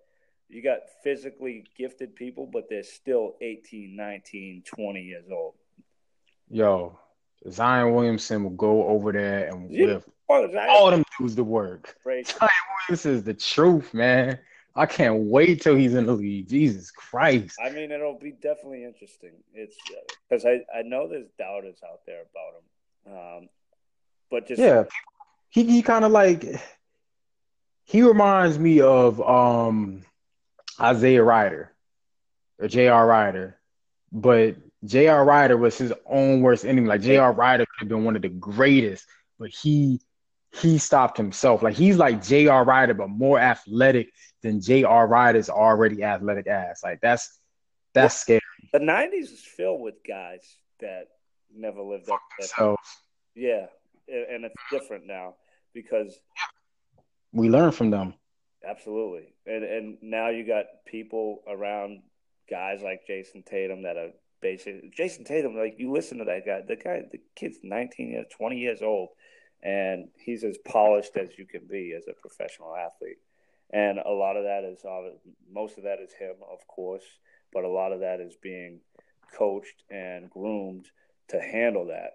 [0.50, 5.54] You got physically gifted people, but they're still 18, 19, 20 years old.
[6.50, 6.98] Yo,
[7.48, 9.86] Zion Williamson will go over there and Yeah.
[9.86, 11.96] whip Oh, all them dudes to work.
[12.02, 12.32] crazy?
[12.32, 12.50] Zion
[12.88, 14.38] Williamson is the truth, man.
[14.76, 16.48] I can't wait till he's in the league.
[16.48, 17.58] Jesus Christ.
[17.64, 19.32] I mean, it'll be definitely interesting.
[19.52, 19.76] It's
[20.28, 23.48] because I, I know there's doubters out there about him, um,
[24.30, 24.84] but just Yeah,
[25.48, 26.44] he he kind of like
[27.84, 30.04] he reminds me of um
[30.80, 31.72] Isaiah Rider
[32.58, 33.06] or J.R.
[33.06, 33.58] Rider,
[34.12, 35.24] but J.R.
[35.24, 36.88] Rider was his own worst enemy.
[36.88, 37.32] Like J.R.
[37.32, 39.06] Rider could have been one of the greatest,
[39.38, 40.00] but he
[40.52, 41.62] he stopped himself.
[41.62, 42.64] Like he's like J.R.
[42.64, 44.10] Rider, but more athletic
[44.42, 45.06] than J.R.
[45.06, 46.82] Rider's already athletic ass.
[46.82, 47.38] Like that's
[47.94, 48.40] that's scary.
[48.72, 50.42] the '90s is filled with guys
[50.80, 51.08] that
[51.54, 52.20] never lived up.
[52.40, 52.76] to
[53.34, 53.66] Yeah,
[54.08, 55.34] and it's different now
[55.74, 56.18] because
[57.32, 58.14] we learn from them.
[58.66, 62.02] Absolutely, and and now you got people around
[62.48, 64.10] guys like Jayson Tatum that are
[64.42, 65.56] basically Jayson Tatum.
[65.56, 69.08] Like you listen to that guy, the guy, the kid's 19 years, 20 years old,
[69.62, 73.18] and he's as polished as you can be as a professional athlete.
[73.72, 74.84] And a lot of that is
[75.50, 77.04] most of that is him, of course,
[77.52, 78.80] but a lot of that is being
[79.36, 80.86] coached and groomed
[81.28, 82.10] to handle that.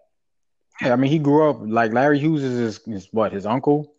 [0.81, 3.94] Yeah, I mean he grew up like Larry Hughes is his, is what his uncle.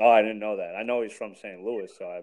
[0.00, 0.74] Oh, I didn't know that.
[0.74, 1.62] I know he's from St.
[1.62, 2.22] Louis, so I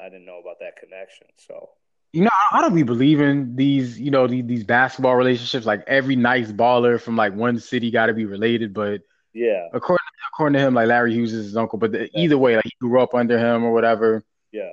[0.00, 1.26] I didn't know about that connection.
[1.36, 1.70] So
[2.12, 5.66] You know, I don't be believing these, you know, these, these basketball relationships.
[5.66, 8.72] Like every nice baller from like one city got to be related.
[8.74, 11.78] But yeah, according according to him, like Larry Hughes is his uncle.
[11.78, 14.22] But the, either way, like he grew up under him or whatever.
[14.52, 14.70] yeah,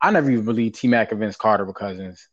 [0.00, 2.28] I never even believed T Mac and Vince Carter were cousins.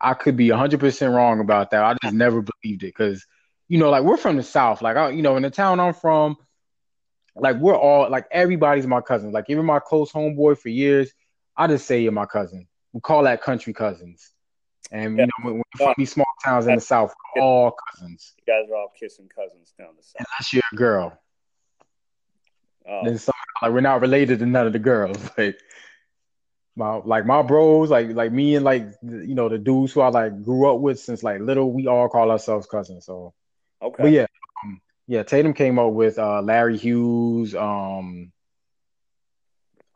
[0.00, 1.84] I could be hundred percent wrong about that.
[1.84, 3.26] I just never believed it because,
[3.68, 4.80] you know, like we're from the South.
[4.82, 6.36] Like I, you know, in the town I'm from,
[7.40, 9.32] like we're all like everybody's my cousin.
[9.32, 11.12] Like even my close homeboy for years,
[11.56, 12.66] I just say you're my cousin.
[12.92, 14.32] We call that country cousins.
[14.92, 18.32] And you know, when, when these small towns in the South, we're all cousins.
[18.38, 20.26] You guys are all kissing cousins down the south.
[20.26, 21.18] Unless you're a girl.
[22.88, 25.18] Oh, Then somehow like we're not related to none of the girls.
[25.38, 25.58] Like
[26.76, 30.08] my like my bros, like like me and like you know the dudes who I
[30.08, 33.06] like grew up with since like little, we all call ourselves cousins.
[33.06, 33.34] So
[33.82, 34.02] okay.
[34.02, 34.26] but yeah,
[35.10, 38.30] yeah, Tatum came up with uh Larry Hughes, um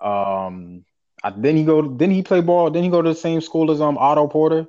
[0.01, 0.85] um
[1.23, 3.71] I, then he go then he play ball, then he go to the same school
[3.71, 4.67] as um Otto Porter.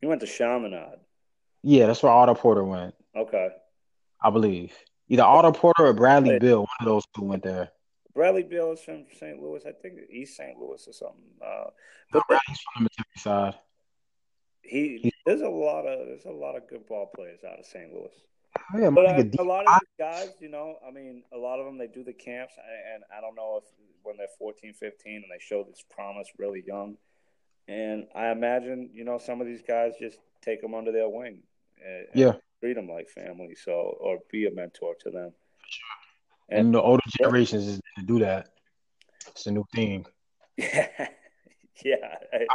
[0.00, 1.00] He went to Chaminade.
[1.62, 3.48] Yeah, that's where Otto Porter went, Okay.
[4.22, 4.72] I believe.
[5.08, 6.38] Either Otto Porter or Bradley Hey.
[6.38, 7.70] Beal, one of those two went there.
[8.14, 9.42] Bradley Beal is from St.
[9.42, 9.62] Louis.
[9.66, 10.56] I think East St.
[10.58, 11.24] Louis or something.
[11.44, 11.64] Uh,
[12.12, 13.54] No, but Bradley's from the Mississippi side.
[14.62, 17.92] he there's a lot of there's a lot of good ball players out of St.
[17.92, 18.12] Louis.
[18.76, 21.66] Yeah, But D- a lot of these guys, you know, I mean, a lot of
[21.66, 22.54] them they do the camps,
[22.94, 23.64] and I don't know if
[24.02, 26.96] when they're 14, 15, and they show this promise really young.
[27.68, 31.42] And I imagine, you know, some of these guys just take them under their wing,
[31.84, 32.32] and, and Yeah.
[32.60, 35.32] treat them like family, so or be a mentor to them.
[36.50, 38.48] and the older generations is to do that.
[39.28, 40.06] It's a new thing.
[40.56, 40.88] Yeah,
[41.84, 42.46] yeah, I-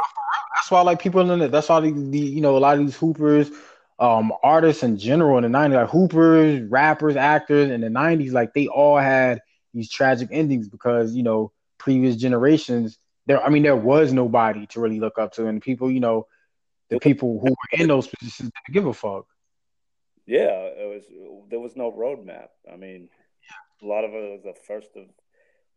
[0.54, 1.50] That's why like people in it.
[1.52, 3.50] That's why the, the you know a lot of these hoopers,
[4.00, 8.54] um, artists in general in the '90s, like hoopers, rappers, actors in the '90s, like
[8.54, 9.40] they all had
[9.74, 12.98] these tragic endings because you know previous generations.
[13.26, 16.26] There, I mean, there was nobody to really look up to, and people, you know,
[16.88, 19.26] the people who were in those positions didn't give a fuck.
[20.26, 20.48] yeah.
[20.48, 21.04] It was
[21.50, 22.48] there was no roadmap.
[22.72, 23.10] I mean,
[23.82, 25.04] a lot of it was the first of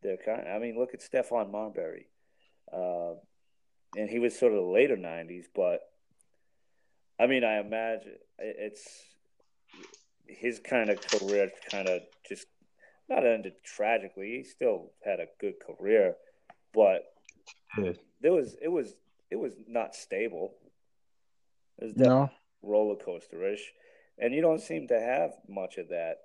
[0.02, 0.48] their kind.
[0.48, 2.08] I mean, look at Stephon Marbury,
[2.72, 3.16] uh,
[3.98, 5.82] and he was sort of the later '90s, but
[7.20, 8.88] I mean, I imagine it's
[10.28, 12.48] his kind of career kind of just
[13.10, 14.38] not ended tragically.
[14.38, 16.16] He still had a good career,
[16.74, 17.04] but
[17.78, 17.94] Yeah.
[18.22, 18.96] there was it was
[19.30, 20.56] it was not stable.
[21.80, 22.30] It was know,
[22.62, 23.74] roller coaster-ish,
[24.18, 26.18] and you don't seem to have much of that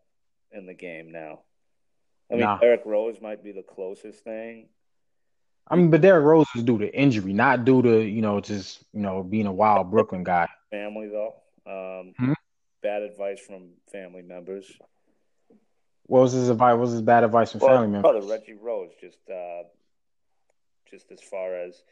[0.52, 1.40] in the game now.
[2.30, 2.58] I mean, Nah.
[2.58, 4.68] Derrick Rose might be the closest thing.
[5.66, 8.84] I mean, but Derrick Rose was due to injury, not due to you know just
[8.92, 10.48] you know being a wild Brooklyn guy.
[10.70, 11.34] Family though,
[11.66, 12.32] um, Hmm?
[12.82, 14.70] bad advice from family members.
[16.04, 16.72] What was his advice?
[16.72, 18.10] What was his bad advice from Well, family members?
[18.12, 19.62] brother Reggie Rose, just uh,
[20.90, 21.82] just as far as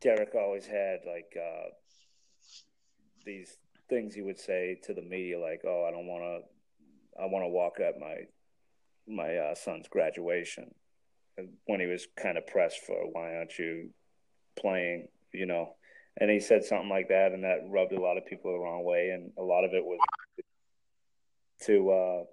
[0.00, 1.68] Derrick always had like uh,
[3.24, 3.56] these
[3.88, 7.44] things he would say to the media, like, "Oh, I don't want to, I want
[7.44, 8.16] to walk at my
[9.06, 10.72] my uh, son's graduation."
[11.36, 13.90] And when he was kind of pressed for, "Why aren't you
[14.56, 15.74] playing?" You know,
[16.20, 18.84] and he said something like that, and that rubbed a lot of people the wrong
[18.84, 19.98] way, and a lot of it was
[21.62, 22.24] to uh,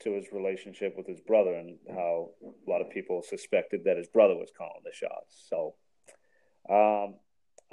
[0.00, 4.08] to his relationship with his brother and how a lot of people suspected that his
[4.08, 5.46] brother was calling the shots.
[5.48, 5.74] So,
[6.68, 7.14] um,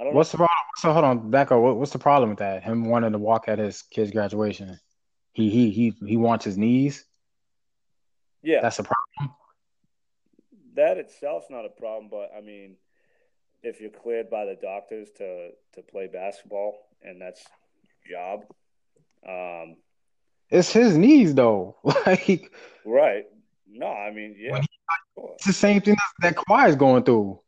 [0.00, 0.56] I don't What's the problem?
[0.76, 1.60] So hold on, back up.
[1.60, 2.62] What, what's the problem with that?
[2.62, 4.78] Him wanting to walk at his kid's graduation.
[5.32, 7.04] He he he he wants his knees.
[8.42, 9.36] Yeah, That's a problem.
[10.74, 12.76] that itself's not a problem, but I mean,
[13.62, 17.44] if you're cleared by the doctors to to play basketball and that's
[18.08, 18.44] your job,
[19.28, 19.76] um,
[20.50, 21.76] It's his knees though.
[22.06, 22.52] Like
[22.84, 23.24] right?
[23.68, 24.60] No, I mean, yeah,
[25.36, 27.40] it's the same thing that, that Kawhi is going through.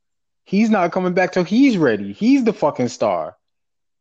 [0.44, 2.12] He's not coming back till he's ready.
[2.12, 3.36] He's the fucking star.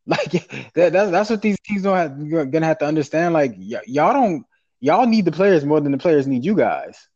[0.06, 0.30] Like
[0.74, 3.34] that, that's that's what these teams don't have, gonna have to understand.
[3.34, 4.44] Like y- y'all don't
[4.80, 7.08] y'all need the players more than the players need you guys.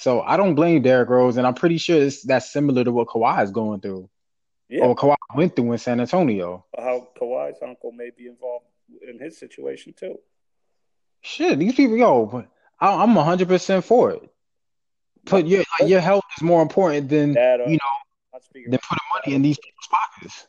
[0.00, 3.08] So I don't blame Derrick Rose, and I'm pretty sure it's, that's similar to what
[3.08, 4.08] Kawhi is going through,
[4.66, 4.86] yeah.
[4.86, 6.64] or Kawhi went through in San Antonio.
[6.74, 8.64] How Kawhi's uncle may be involved
[9.06, 10.18] in his situation too.
[11.20, 12.46] Shit, these people, yo,
[12.80, 14.22] I, I'm 100 percent for it.
[15.26, 19.04] Put your your health is more important than Bad or, uh, you know than putting
[19.14, 20.46] money in these people's pockets.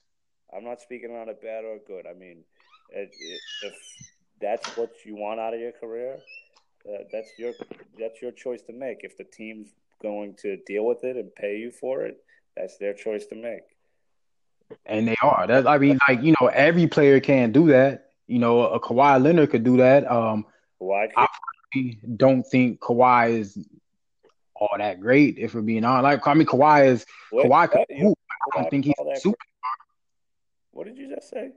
[0.56, 2.06] I'm not speaking on it bad or good.
[2.08, 2.46] I mean,
[2.90, 3.74] it, it, if
[4.40, 6.20] that's what you want out of your career,
[6.88, 7.54] uh, that's your
[8.00, 9.00] that's your choice to make.
[9.04, 9.70] If the team's
[10.02, 12.18] going to deal with it and pay you for it,
[12.56, 13.64] that's their choice to make.
[14.86, 15.46] And they are.
[15.48, 18.08] That I mean, like you know, every player can do that.
[18.28, 20.10] You know, a Kawhi Leonard could do that.
[20.10, 20.46] Um,
[20.78, 21.10] Why?
[21.16, 21.28] I
[22.16, 23.58] don't think Kawhi is
[24.56, 25.38] all that great.
[25.38, 27.86] If we're being honest, like I mean, Kawhi is Kawhi could.
[27.90, 29.38] I don't think he's super.
[30.72, 31.52] What did you just say?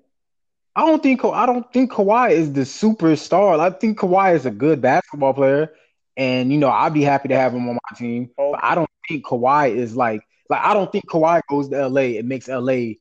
[0.76, 3.60] I don't think I don't think Kawhi is the superstar.
[3.60, 5.72] I think Kawhi is a good basketball player,
[6.16, 8.30] and you know I'd be happy to have him on my team.
[8.36, 12.02] But I don't think Kawhi is like like I don't think Kawhi goes to LA.
[12.18, 12.94] It makes LA,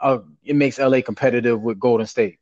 [0.00, 2.38] uh, it makes LA competitive with Golden State.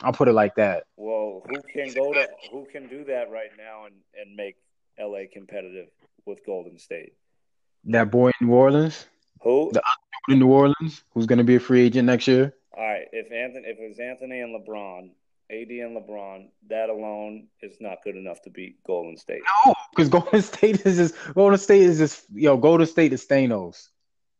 [0.00, 0.84] I'll put it like that.
[0.96, 4.56] Well, who can go to who can do that right now and and make
[5.00, 5.88] LA competitive
[6.26, 7.14] with Golden State?
[7.84, 9.06] That boy in New Orleans.
[9.40, 9.70] Who?
[9.72, 9.82] The
[10.28, 12.54] in New Orleans, who's going to be a free agent next year.
[12.74, 15.10] All right, if Anthony, if it was Anthony and LeBron,
[15.50, 19.42] AD and LeBron, that alone is not good enough to beat Golden State.
[19.66, 22.56] No, because Golden State is just Golden State is just yo.
[22.56, 23.88] Golden State is Thanos.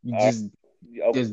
[0.02, 0.46] You just
[1.04, 1.32] uh, there's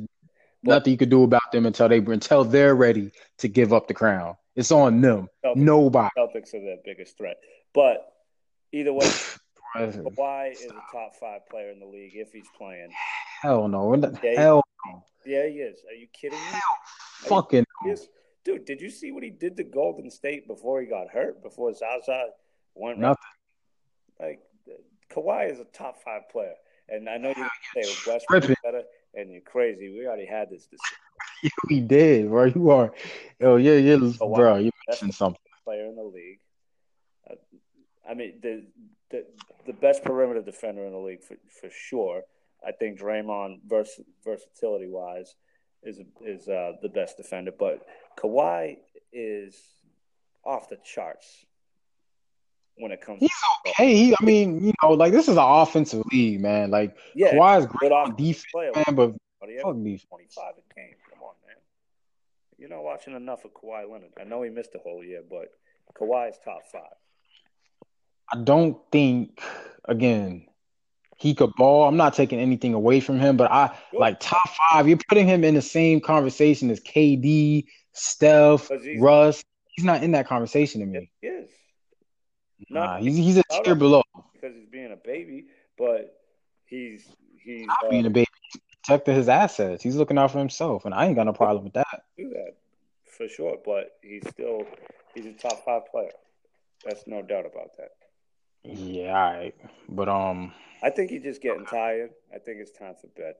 [0.61, 3.93] nothing you could do about them until they until they're ready to give up the
[3.93, 4.35] crown.
[4.55, 5.29] It's on them.
[5.45, 6.09] Celtics, Nobody.
[6.17, 7.37] Celtics are their biggest threat.
[7.73, 8.11] But
[8.73, 9.05] either way,
[9.77, 12.89] Kawhi is a top five player in the league if he's playing.
[13.41, 13.95] Hell no.
[14.23, 15.03] Yeah, hell no.
[15.25, 15.79] Yeah, he is.
[15.89, 16.45] Are you kidding me?
[16.45, 16.61] Hell
[17.27, 17.95] fucking no.
[18.45, 21.43] Dude, did you see what he did to Golden State before he got hurt?
[21.43, 22.27] Before Zaza
[22.73, 23.17] went nothing.
[24.19, 24.41] Like
[25.11, 26.53] Kawhi is a top five player,
[26.87, 28.83] and I know you say Westbrook better,
[29.13, 29.89] and you're crazy.
[29.89, 30.97] We already had this discussion.
[31.69, 32.45] we did, bro.
[32.45, 32.93] You are,
[33.41, 34.57] oh yeah, yeah, Kawhi, bro.
[34.57, 35.41] You mentioned something.
[35.63, 36.39] Player in the league.
[37.29, 37.35] Uh,
[38.09, 38.65] I mean, the,
[39.11, 39.25] the
[39.67, 42.23] the best perimeter defender in the league for for sure.
[42.65, 45.35] I think Draymond vers- versatility wise
[45.83, 47.85] is is uh, the best defender, but
[48.17, 48.77] Kawhi
[49.13, 49.55] is
[50.43, 51.45] off the charts
[52.75, 53.19] when it comes.
[53.19, 53.95] He's to okay.
[53.95, 56.71] He, I mean, you know, like this is an offensive league, man.
[56.71, 60.05] Like yeah, Kawhi's great on defense, player, man, but fuck defense.
[60.09, 60.95] Twenty five a game.
[61.09, 61.57] Come on, man.
[62.57, 64.11] You're not watching enough of Kawhi Leonard.
[64.19, 65.49] I know he missed a whole year, but
[65.95, 66.81] Kawhi is top five.
[68.31, 69.41] I don't think
[69.85, 70.48] again
[71.19, 71.87] he could ball.
[71.87, 74.87] I'm not taking anything away from him, but I like top five.
[74.87, 79.43] You're putting him in the same conversation as KD, Steph, he's, Russ.
[79.75, 81.11] He's not in that conversation to me.
[81.21, 81.49] He is.
[82.69, 84.03] Nah, he's he's a tier below
[84.33, 85.47] because he's being a baby,
[85.77, 86.17] but
[86.65, 87.05] he's
[87.43, 88.27] he's not uh, being a baby.
[88.53, 89.83] He's protecting his assets.
[89.83, 92.03] He's looking out for himself, and I ain't got no problem with that.
[92.17, 92.55] Do that
[93.05, 94.63] for sure, but he's still
[95.13, 96.11] he's a top five player.
[96.85, 97.89] That's no doubt about that.
[98.63, 99.55] Yeah, all right.
[99.87, 100.53] But um
[100.83, 102.11] I think he's just getting tired.
[102.33, 103.35] I think it's time for bed.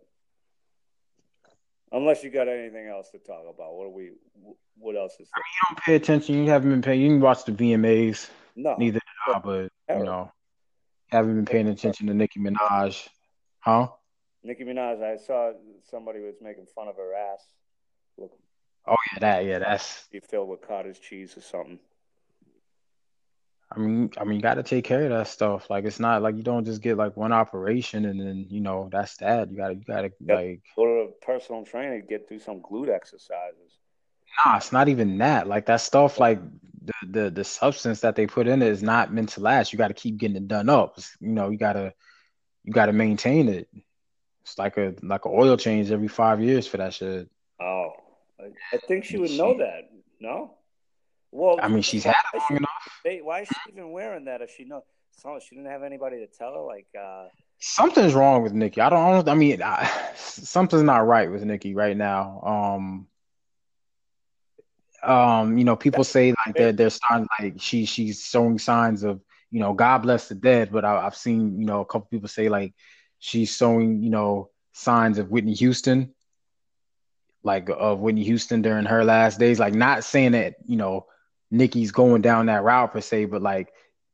[1.91, 3.73] Unless you got anything else to talk about.
[3.73, 4.11] What are we
[4.77, 5.27] what else is there?
[5.35, 6.43] I mean, you don't pay attention.
[6.43, 8.29] You haven't been paying you can watch the VMAs.
[8.55, 8.75] No.
[8.77, 10.31] Neither did I, but you know,
[11.07, 13.07] haven't been paying attention to Nicki Minaj.
[13.59, 13.87] Huh?
[14.43, 15.51] Nicki Minaj, I saw
[15.89, 17.43] somebody was making fun of her ass.
[18.17, 18.31] Look,
[18.87, 21.79] oh yeah, that yeah, that's you filled with cottage cheese or something.
[23.71, 25.69] I mean, I mean, you got to take care of that stuff.
[25.69, 28.89] Like, it's not like you don't just get like one operation and then you know
[28.91, 29.51] that's that.
[29.51, 32.61] You got to, you got to like go to a personal trainer, get through some
[32.61, 33.77] glute exercises.
[34.45, 35.47] Nah, it's not even that.
[35.47, 36.39] Like that stuff, like
[36.81, 39.71] the the the substance that they put in it is not meant to last.
[39.71, 40.95] You got to keep getting it done up.
[40.97, 41.93] It's, you know, you gotta
[42.63, 43.67] you gotta maintain it.
[44.41, 47.29] It's like a like an oil change every five years for that shit.
[47.61, 47.91] Oh,
[48.39, 49.91] I think she would know that.
[50.19, 50.55] No.
[51.31, 52.59] Well, I mean, she's had it long
[53.05, 53.23] enough.
[53.23, 54.83] why is she even wearing that if she knows?
[55.17, 56.61] So she didn't have anybody to tell her.
[56.61, 57.27] Like uh...
[57.59, 58.81] something's wrong with Nicki.
[58.81, 59.27] I don't.
[59.27, 62.41] I, mean, I, something's not right with Nicki right now.
[62.43, 63.07] Um,
[65.03, 69.21] um, you know, people say like they're they're starting like she she's showing signs of
[69.51, 72.29] you know God bless the dead, but I, have seen you know a couple people
[72.29, 72.73] say like
[73.19, 76.13] she's showing you know signs of Whitney Houston,
[77.43, 79.59] like of Whitney Houston during her last days.
[79.59, 81.07] Like not saying that you know
[81.51, 83.71] Nicki's going down that route per se, but like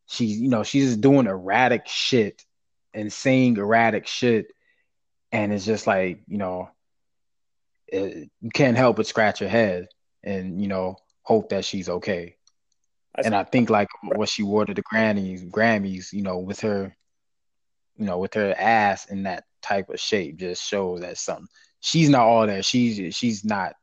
[0.08, 2.44] she's you know she's just doing erratic shit
[2.94, 4.48] and saying erratic shit,
[5.32, 6.70] and it's just like you know
[7.88, 9.88] it, you can't help but scratch your head
[10.24, 12.36] and you know hope that she's okay.
[13.18, 16.62] I and I think like what she wore to the Grammys, Grammys, you know, with
[16.62, 16.96] her,
[17.98, 21.48] you know, with her ass in that type of shape, just shows that something.
[21.80, 22.64] She's not all there.
[22.64, 23.74] She's she's not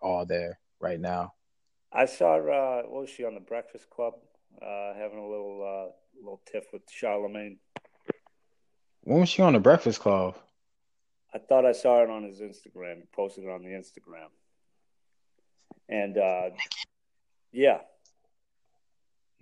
[0.00, 1.32] all there right now.
[1.94, 4.14] I saw uh, what was she on the Breakfast Club,
[4.60, 7.58] uh, having a little uh, little tiff with Charlemagne.
[9.02, 10.36] When was she on the Breakfast Club?
[11.34, 12.96] I thought I saw it on his Instagram.
[12.96, 14.28] He posted it on the Instagram,
[15.88, 16.50] and uh,
[17.52, 17.80] yeah.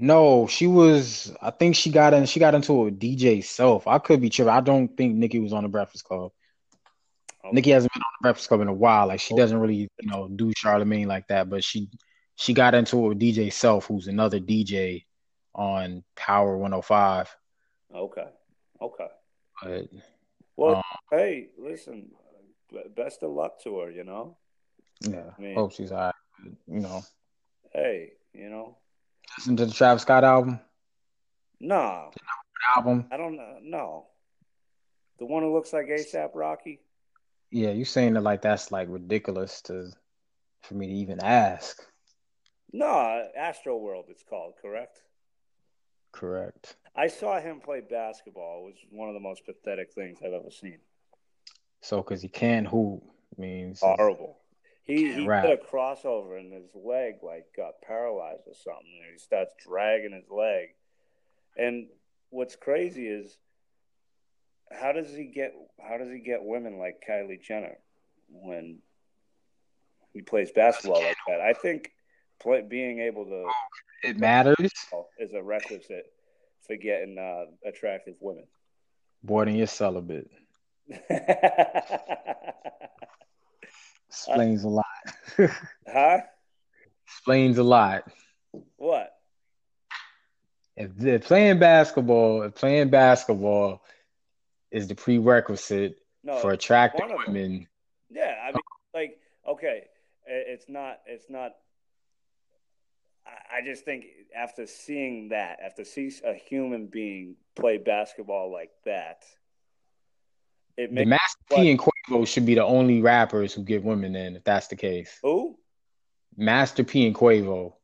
[0.02, 1.32] No, she was.
[1.42, 2.26] I think she got in.
[2.26, 3.86] She got into a DJ self.
[3.86, 4.52] I could be tripping.
[4.52, 6.32] I don't think Nicki was on the Breakfast Club.
[7.44, 7.54] Okay.
[7.54, 9.08] Nicki hasn't been on the Breakfast Club in a while.
[9.08, 11.50] Like she doesn't really, you know, do Charlemagne like that.
[11.50, 11.88] But she
[12.40, 15.04] she got into it with DJ Self, who's another DJ
[15.54, 17.36] on Power 105.
[17.94, 18.28] Okay.
[18.80, 19.08] Okay.
[19.62, 19.88] But,
[20.56, 22.10] well, um, hey, listen,
[22.96, 24.38] best of luck to her, you know?
[25.02, 25.24] Yeah.
[25.36, 26.14] I mean, hope she's all right.
[26.66, 27.02] You know.
[27.74, 28.78] Hey, you know.
[29.36, 30.60] Listen to the Travis Scott album?
[31.60, 32.10] No.
[32.74, 33.04] album?
[33.12, 33.58] I don't know.
[33.60, 34.06] No.
[35.18, 36.80] The one who looks like ASAP Rocky?
[37.50, 39.90] Yeah, you saying that like that's like ridiculous to
[40.62, 41.82] for me to even ask.
[42.72, 44.06] No, Astro World.
[44.08, 45.02] it's called, correct?
[46.12, 46.76] Correct.
[46.94, 48.60] I saw him play basketball.
[48.60, 50.78] It was one of the most pathetic things I've ever seen.
[51.80, 53.02] So, because he can't hoop
[53.36, 54.36] means Horrible.
[54.82, 55.44] He he Rap.
[55.44, 59.00] did a crossover and his leg like got paralyzed or something.
[59.02, 60.74] And he starts dragging his leg.
[61.56, 61.86] And
[62.30, 63.38] what's crazy is
[64.72, 67.78] how does he get how does he get women like Kylie Jenner
[68.30, 68.78] when
[70.12, 71.40] he plays basketball like that?
[71.40, 71.92] I think
[72.40, 73.48] play, being able to
[74.02, 74.56] it matters.
[75.18, 76.12] is a requisite
[76.66, 78.46] for getting uh, attractive women.
[79.22, 80.30] Boy, then you're celibate.
[84.08, 84.84] Explains a lot.
[85.88, 86.18] huh?
[87.06, 88.04] Explains a lot.
[88.76, 89.12] What?
[90.76, 93.82] If, if playing basketball, if playing basketball
[94.70, 96.38] is the prerequisite No.
[96.38, 97.34] for attractive one of them.
[97.34, 97.68] women,
[98.10, 98.60] Yeah, I mean,
[98.94, 99.84] like, okay,
[100.26, 101.52] it's not, it's not.
[103.52, 104.04] I- just think
[104.34, 109.24] after seeing that, after seeing a human being play basketball like that,
[110.76, 114.36] it makes Master P and Quavo should be the only rappers who get women in,
[114.36, 115.18] if that's the case.
[115.22, 115.58] who?
[116.36, 117.74] Master P and Quavo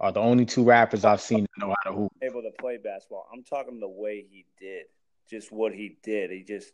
[0.00, 2.12] are the only two rappers I've seen that know how to hoop.
[2.22, 3.26] able to play basketball.
[3.32, 4.86] I'm talking the way he did,
[5.28, 6.30] just what he did.
[6.30, 6.72] He just,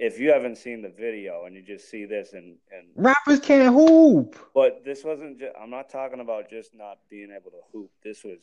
[0.00, 3.74] if you haven't seen the video and you just see this and and Rappers can't
[3.74, 4.34] hoop.
[4.54, 5.38] But this wasn't.
[5.38, 7.90] Just, I'm not talking about just not being able to hoop.
[8.02, 8.42] This was,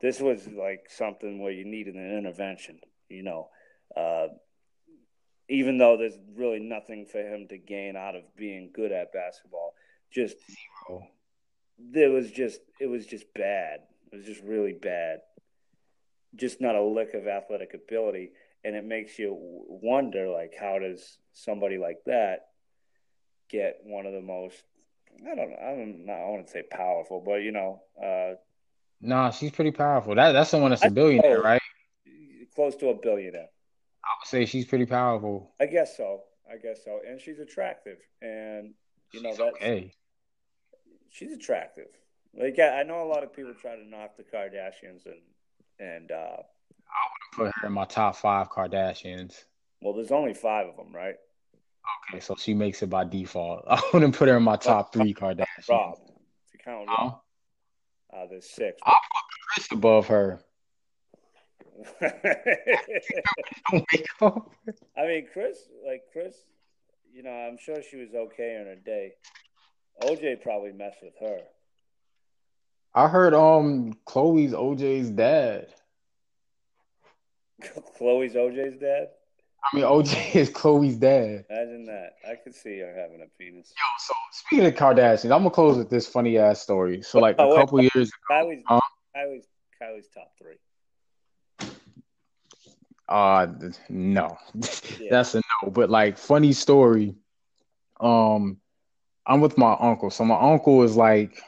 [0.00, 2.78] this was like something where you needed an intervention.
[3.08, 3.48] You know,
[3.96, 4.28] uh,
[5.48, 9.74] even though there's really nothing for him to gain out of being good at basketball,
[10.12, 10.36] just
[10.88, 11.02] Oh,
[11.78, 13.80] there was just it was just bad.
[14.12, 15.20] It was just really bad.
[16.36, 18.30] Just not a lick of athletic ability,
[18.68, 22.48] and it makes you wonder, like, how does somebody like that
[23.48, 24.62] get one of the most
[25.22, 28.34] I don't know, I don't know, I wouldn't say powerful, but you know, uh,
[29.00, 30.14] Nah, she's pretty powerful.
[30.14, 31.62] That that's someone that's a billionaire, right?
[32.54, 33.48] close to a billionaire.
[34.04, 35.54] I would say she's pretty powerful.
[35.60, 36.24] I guess so.
[36.52, 37.00] I guess so.
[37.08, 38.74] And she's attractive, and
[39.14, 39.92] you know She's that's okay.
[41.10, 41.86] she's attractive.
[42.38, 45.22] Like yeah, I know a lot of people try to knock the Kardashians and
[45.80, 46.42] and uh,
[46.90, 49.44] I would have put her in my top five Kardashians.
[49.80, 51.16] well, there's only five of them, right?
[52.10, 53.64] Okay, so she makes it by default.
[53.68, 55.68] I wouldn't put her in my top three Kardashians.
[55.68, 55.98] Rob,
[56.52, 56.88] you count?
[56.88, 57.20] Rob,
[58.12, 58.78] uh, there's six.
[58.82, 60.40] I'll put Kris above her.
[62.00, 64.50] Don't make up.
[64.96, 66.34] I mean, Kris, like Kris,
[67.12, 69.12] you know, I'm sure she was okay in her day.
[70.02, 71.40] OJ probably messed with her.
[72.94, 75.68] I heard um Khloe's OJ's dad.
[77.98, 79.08] Khloe's OJ's dad.
[79.64, 81.44] I mean OJ is Khloe's dad.
[81.50, 82.14] Imagine that.
[82.28, 83.72] I could see her having a penis.
[83.76, 87.02] Yo, so speaking of Kardashians, I'm gonna close with this funny ass story.
[87.02, 87.56] So like Oh, a wait.
[87.56, 88.80] couple years Kylie's, Huh?
[89.16, 89.46] Kylie's,
[89.82, 90.56] Kylie's top three.
[93.08, 93.46] Uh,
[93.88, 94.36] no,
[94.98, 95.08] Yeah.
[95.10, 95.70] that's a no.
[95.70, 97.14] But like, funny story.
[98.00, 98.58] Um,
[99.26, 100.10] I'm with my uncle.
[100.10, 101.40] So my uncle is like,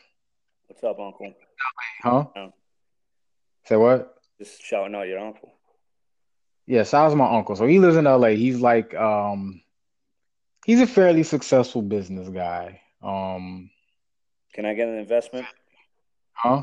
[0.69, 1.35] What's up, Uncle?
[2.03, 2.25] huh?
[2.35, 2.53] Oh.
[3.67, 4.17] Say what?
[4.39, 5.53] Just shouting out your uncle.
[6.71, 7.57] Yeah, so I was my uncle.
[7.57, 8.29] So he lives in LA.
[8.29, 9.61] He's like, um,
[10.65, 12.81] he's a fairly successful business guy.
[13.03, 13.73] Um,
[14.55, 15.49] Can I get an investment?
[16.33, 16.63] huh?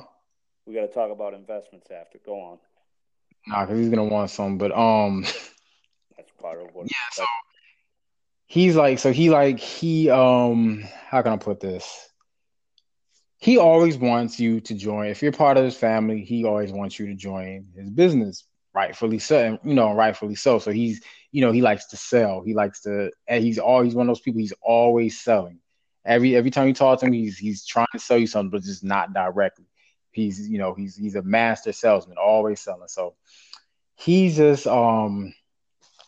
[0.66, 2.20] We got to talk about investments after.
[2.26, 2.58] Go on.
[3.48, 4.58] Nah, because he's gonna want some.
[4.58, 5.24] But um,
[6.16, 6.86] That's part of what.
[6.86, 7.26] Yeah, so
[8.46, 12.08] he's like, so he like he um, how can I put this?
[13.40, 15.08] He always wants you to join.
[15.08, 18.46] If you're part of his family, he always wants you to join his business.
[18.78, 20.60] Rightfully so, you know, rightfully so.
[20.60, 21.02] So he's,
[21.32, 22.44] you know, he likes to sell.
[22.44, 24.40] He likes to, and he's always one of those people.
[24.40, 25.58] He's always selling.
[26.06, 28.62] Every every time you talk to him, he's he's trying to sell you something, but
[28.62, 29.66] just not directly.
[30.12, 32.88] He's, you know, he's he's a master salesman, always selling.
[32.88, 33.16] So
[33.96, 35.34] he's just um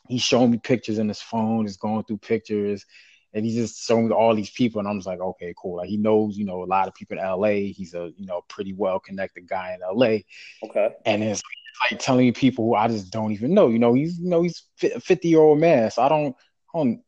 [0.08, 2.86] he's showing me pictures in his phone, he's going through pictures,
[3.34, 5.78] and he's just showing me all these people, and I'm just like, okay, cool.
[5.78, 7.72] Like he knows, you know, a lot of people in LA.
[7.74, 10.20] He's a you know pretty well connected guy in LA,
[10.64, 10.94] Okay.
[11.06, 11.42] and it's
[11.80, 13.70] like telling people who I just don't even know.
[13.70, 16.36] You know, he's you know he's a 50 year old man, so I don't
[16.74, 17.02] I don't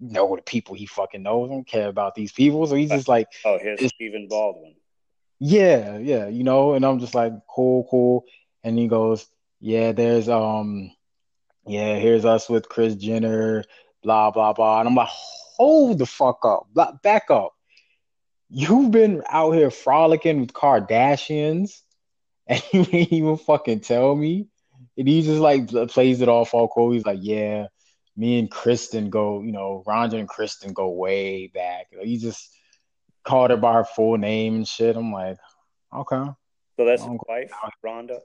[0.00, 1.50] know the people he fucking knows.
[1.50, 3.28] I don't care about these people, so he's just like.
[3.44, 4.74] Oh, here's Stephen Baldwin.
[5.38, 8.24] Yeah, yeah, you know, and I'm just like, cool, cool.
[8.62, 9.26] And he goes,
[9.58, 10.90] yeah, there's um,
[11.66, 13.64] yeah, here's us with Kris Jenner,
[14.02, 14.80] blah blah blah.
[14.80, 15.08] And I'm like,
[15.56, 16.68] hold the fuck up,
[17.02, 17.52] back up.
[18.48, 21.80] You've been out here frolicking with Kardashians,
[22.50, 24.48] and you ain't even fucking tell me.
[24.98, 26.90] And he just like plays it off all cool.
[26.90, 27.66] He's like, yeah,
[28.16, 31.86] me and Kris Jenner go, you know, Rhonda and Kris Jenner go way back.
[31.96, 32.50] Like, he just
[33.24, 34.96] called her by her full name and shit.
[34.96, 35.38] I'm like,
[35.94, 36.24] okay.
[36.76, 37.52] So that's his wife,
[37.84, 38.18] Rhonda.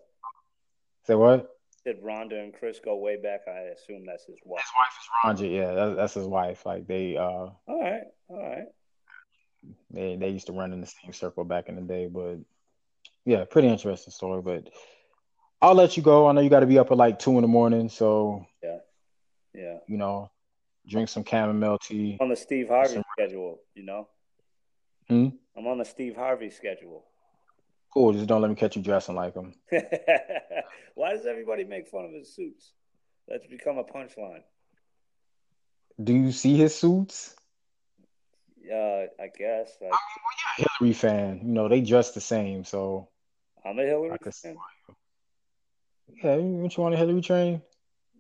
[1.06, 1.50] Say what?
[1.86, 3.42] Did Rhonda and Kris go way back?
[3.48, 4.64] I assume that's his wife.
[4.64, 5.56] His wife is Rhonda.
[5.56, 6.66] Yeah, that, that's his wife.
[6.66, 8.66] Like they, uh, all right, all right.
[9.92, 12.38] They they used to run in the same circle back in the day, but
[13.26, 14.42] yeah, pretty interesting story.
[14.42, 14.70] But
[15.62, 16.28] I'll let you go.
[16.28, 18.78] I know you got to be up at like two in the morning, so yeah,
[19.54, 19.78] yeah.
[19.88, 20.32] You know,
[20.88, 22.18] drink some chamomile tea.
[22.22, 23.04] On the Steve Harvey some...
[23.18, 24.08] schedule, you know.
[25.08, 25.30] Hmm?
[25.58, 27.06] I'm on the Steve Harvey schedule.
[27.94, 28.14] Cool.
[28.14, 29.54] Just don't let me catch you dressing like him.
[30.96, 32.74] Why does everybody make fun of his suits?
[33.28, 34.44] That's become a punchline.
[36.04, 37.36] Do you see his suits?
[38.62, 39.78] Yeah, I guess.
[39.82, 41.42] I, I mean, well, yeah, Hillary fan.
[41.46, 43.10] You know, they dress the same, so.
[43.66, 44.56] I'm a Hillary fan.
[46.24, 47.62] Yeah, don't you want a Hillary train?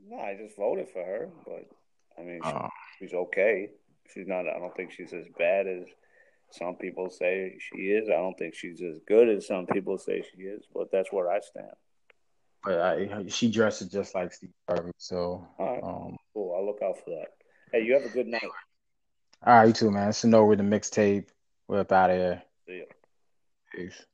[0.08, 1.66] No, I just voted for her, but
[2.18, 2.68] I mean, she, uh,
[3.00, 3.70] she's okay.
[4.14, 4.48] She's not.
[4.48, 5.84] I don't think she's as bad as
[6.52, 8.10] some people say she is.
[8.10, 11.30] I don't think she's as good as some people say she is, but that's where
[11.30, 11.68] I stand.
[12.64, 15.48] But I, she dresses just like Steve Harvey, so.
[15.60, 15.84] All right.
[15.84, 16.56] Um, cool.
[16.56, 17.28] I'll look out for that.
[17.72, 18.41] Hey, you have a good night.
[19.46, 20.10] All right, you too, man.
[20.10, 21.28] It's Snow with the mixtape.
[21.68, 22.43] We're up out of here.
[22.68, 22.86] See ya.
[23.74, 24.06] Peace.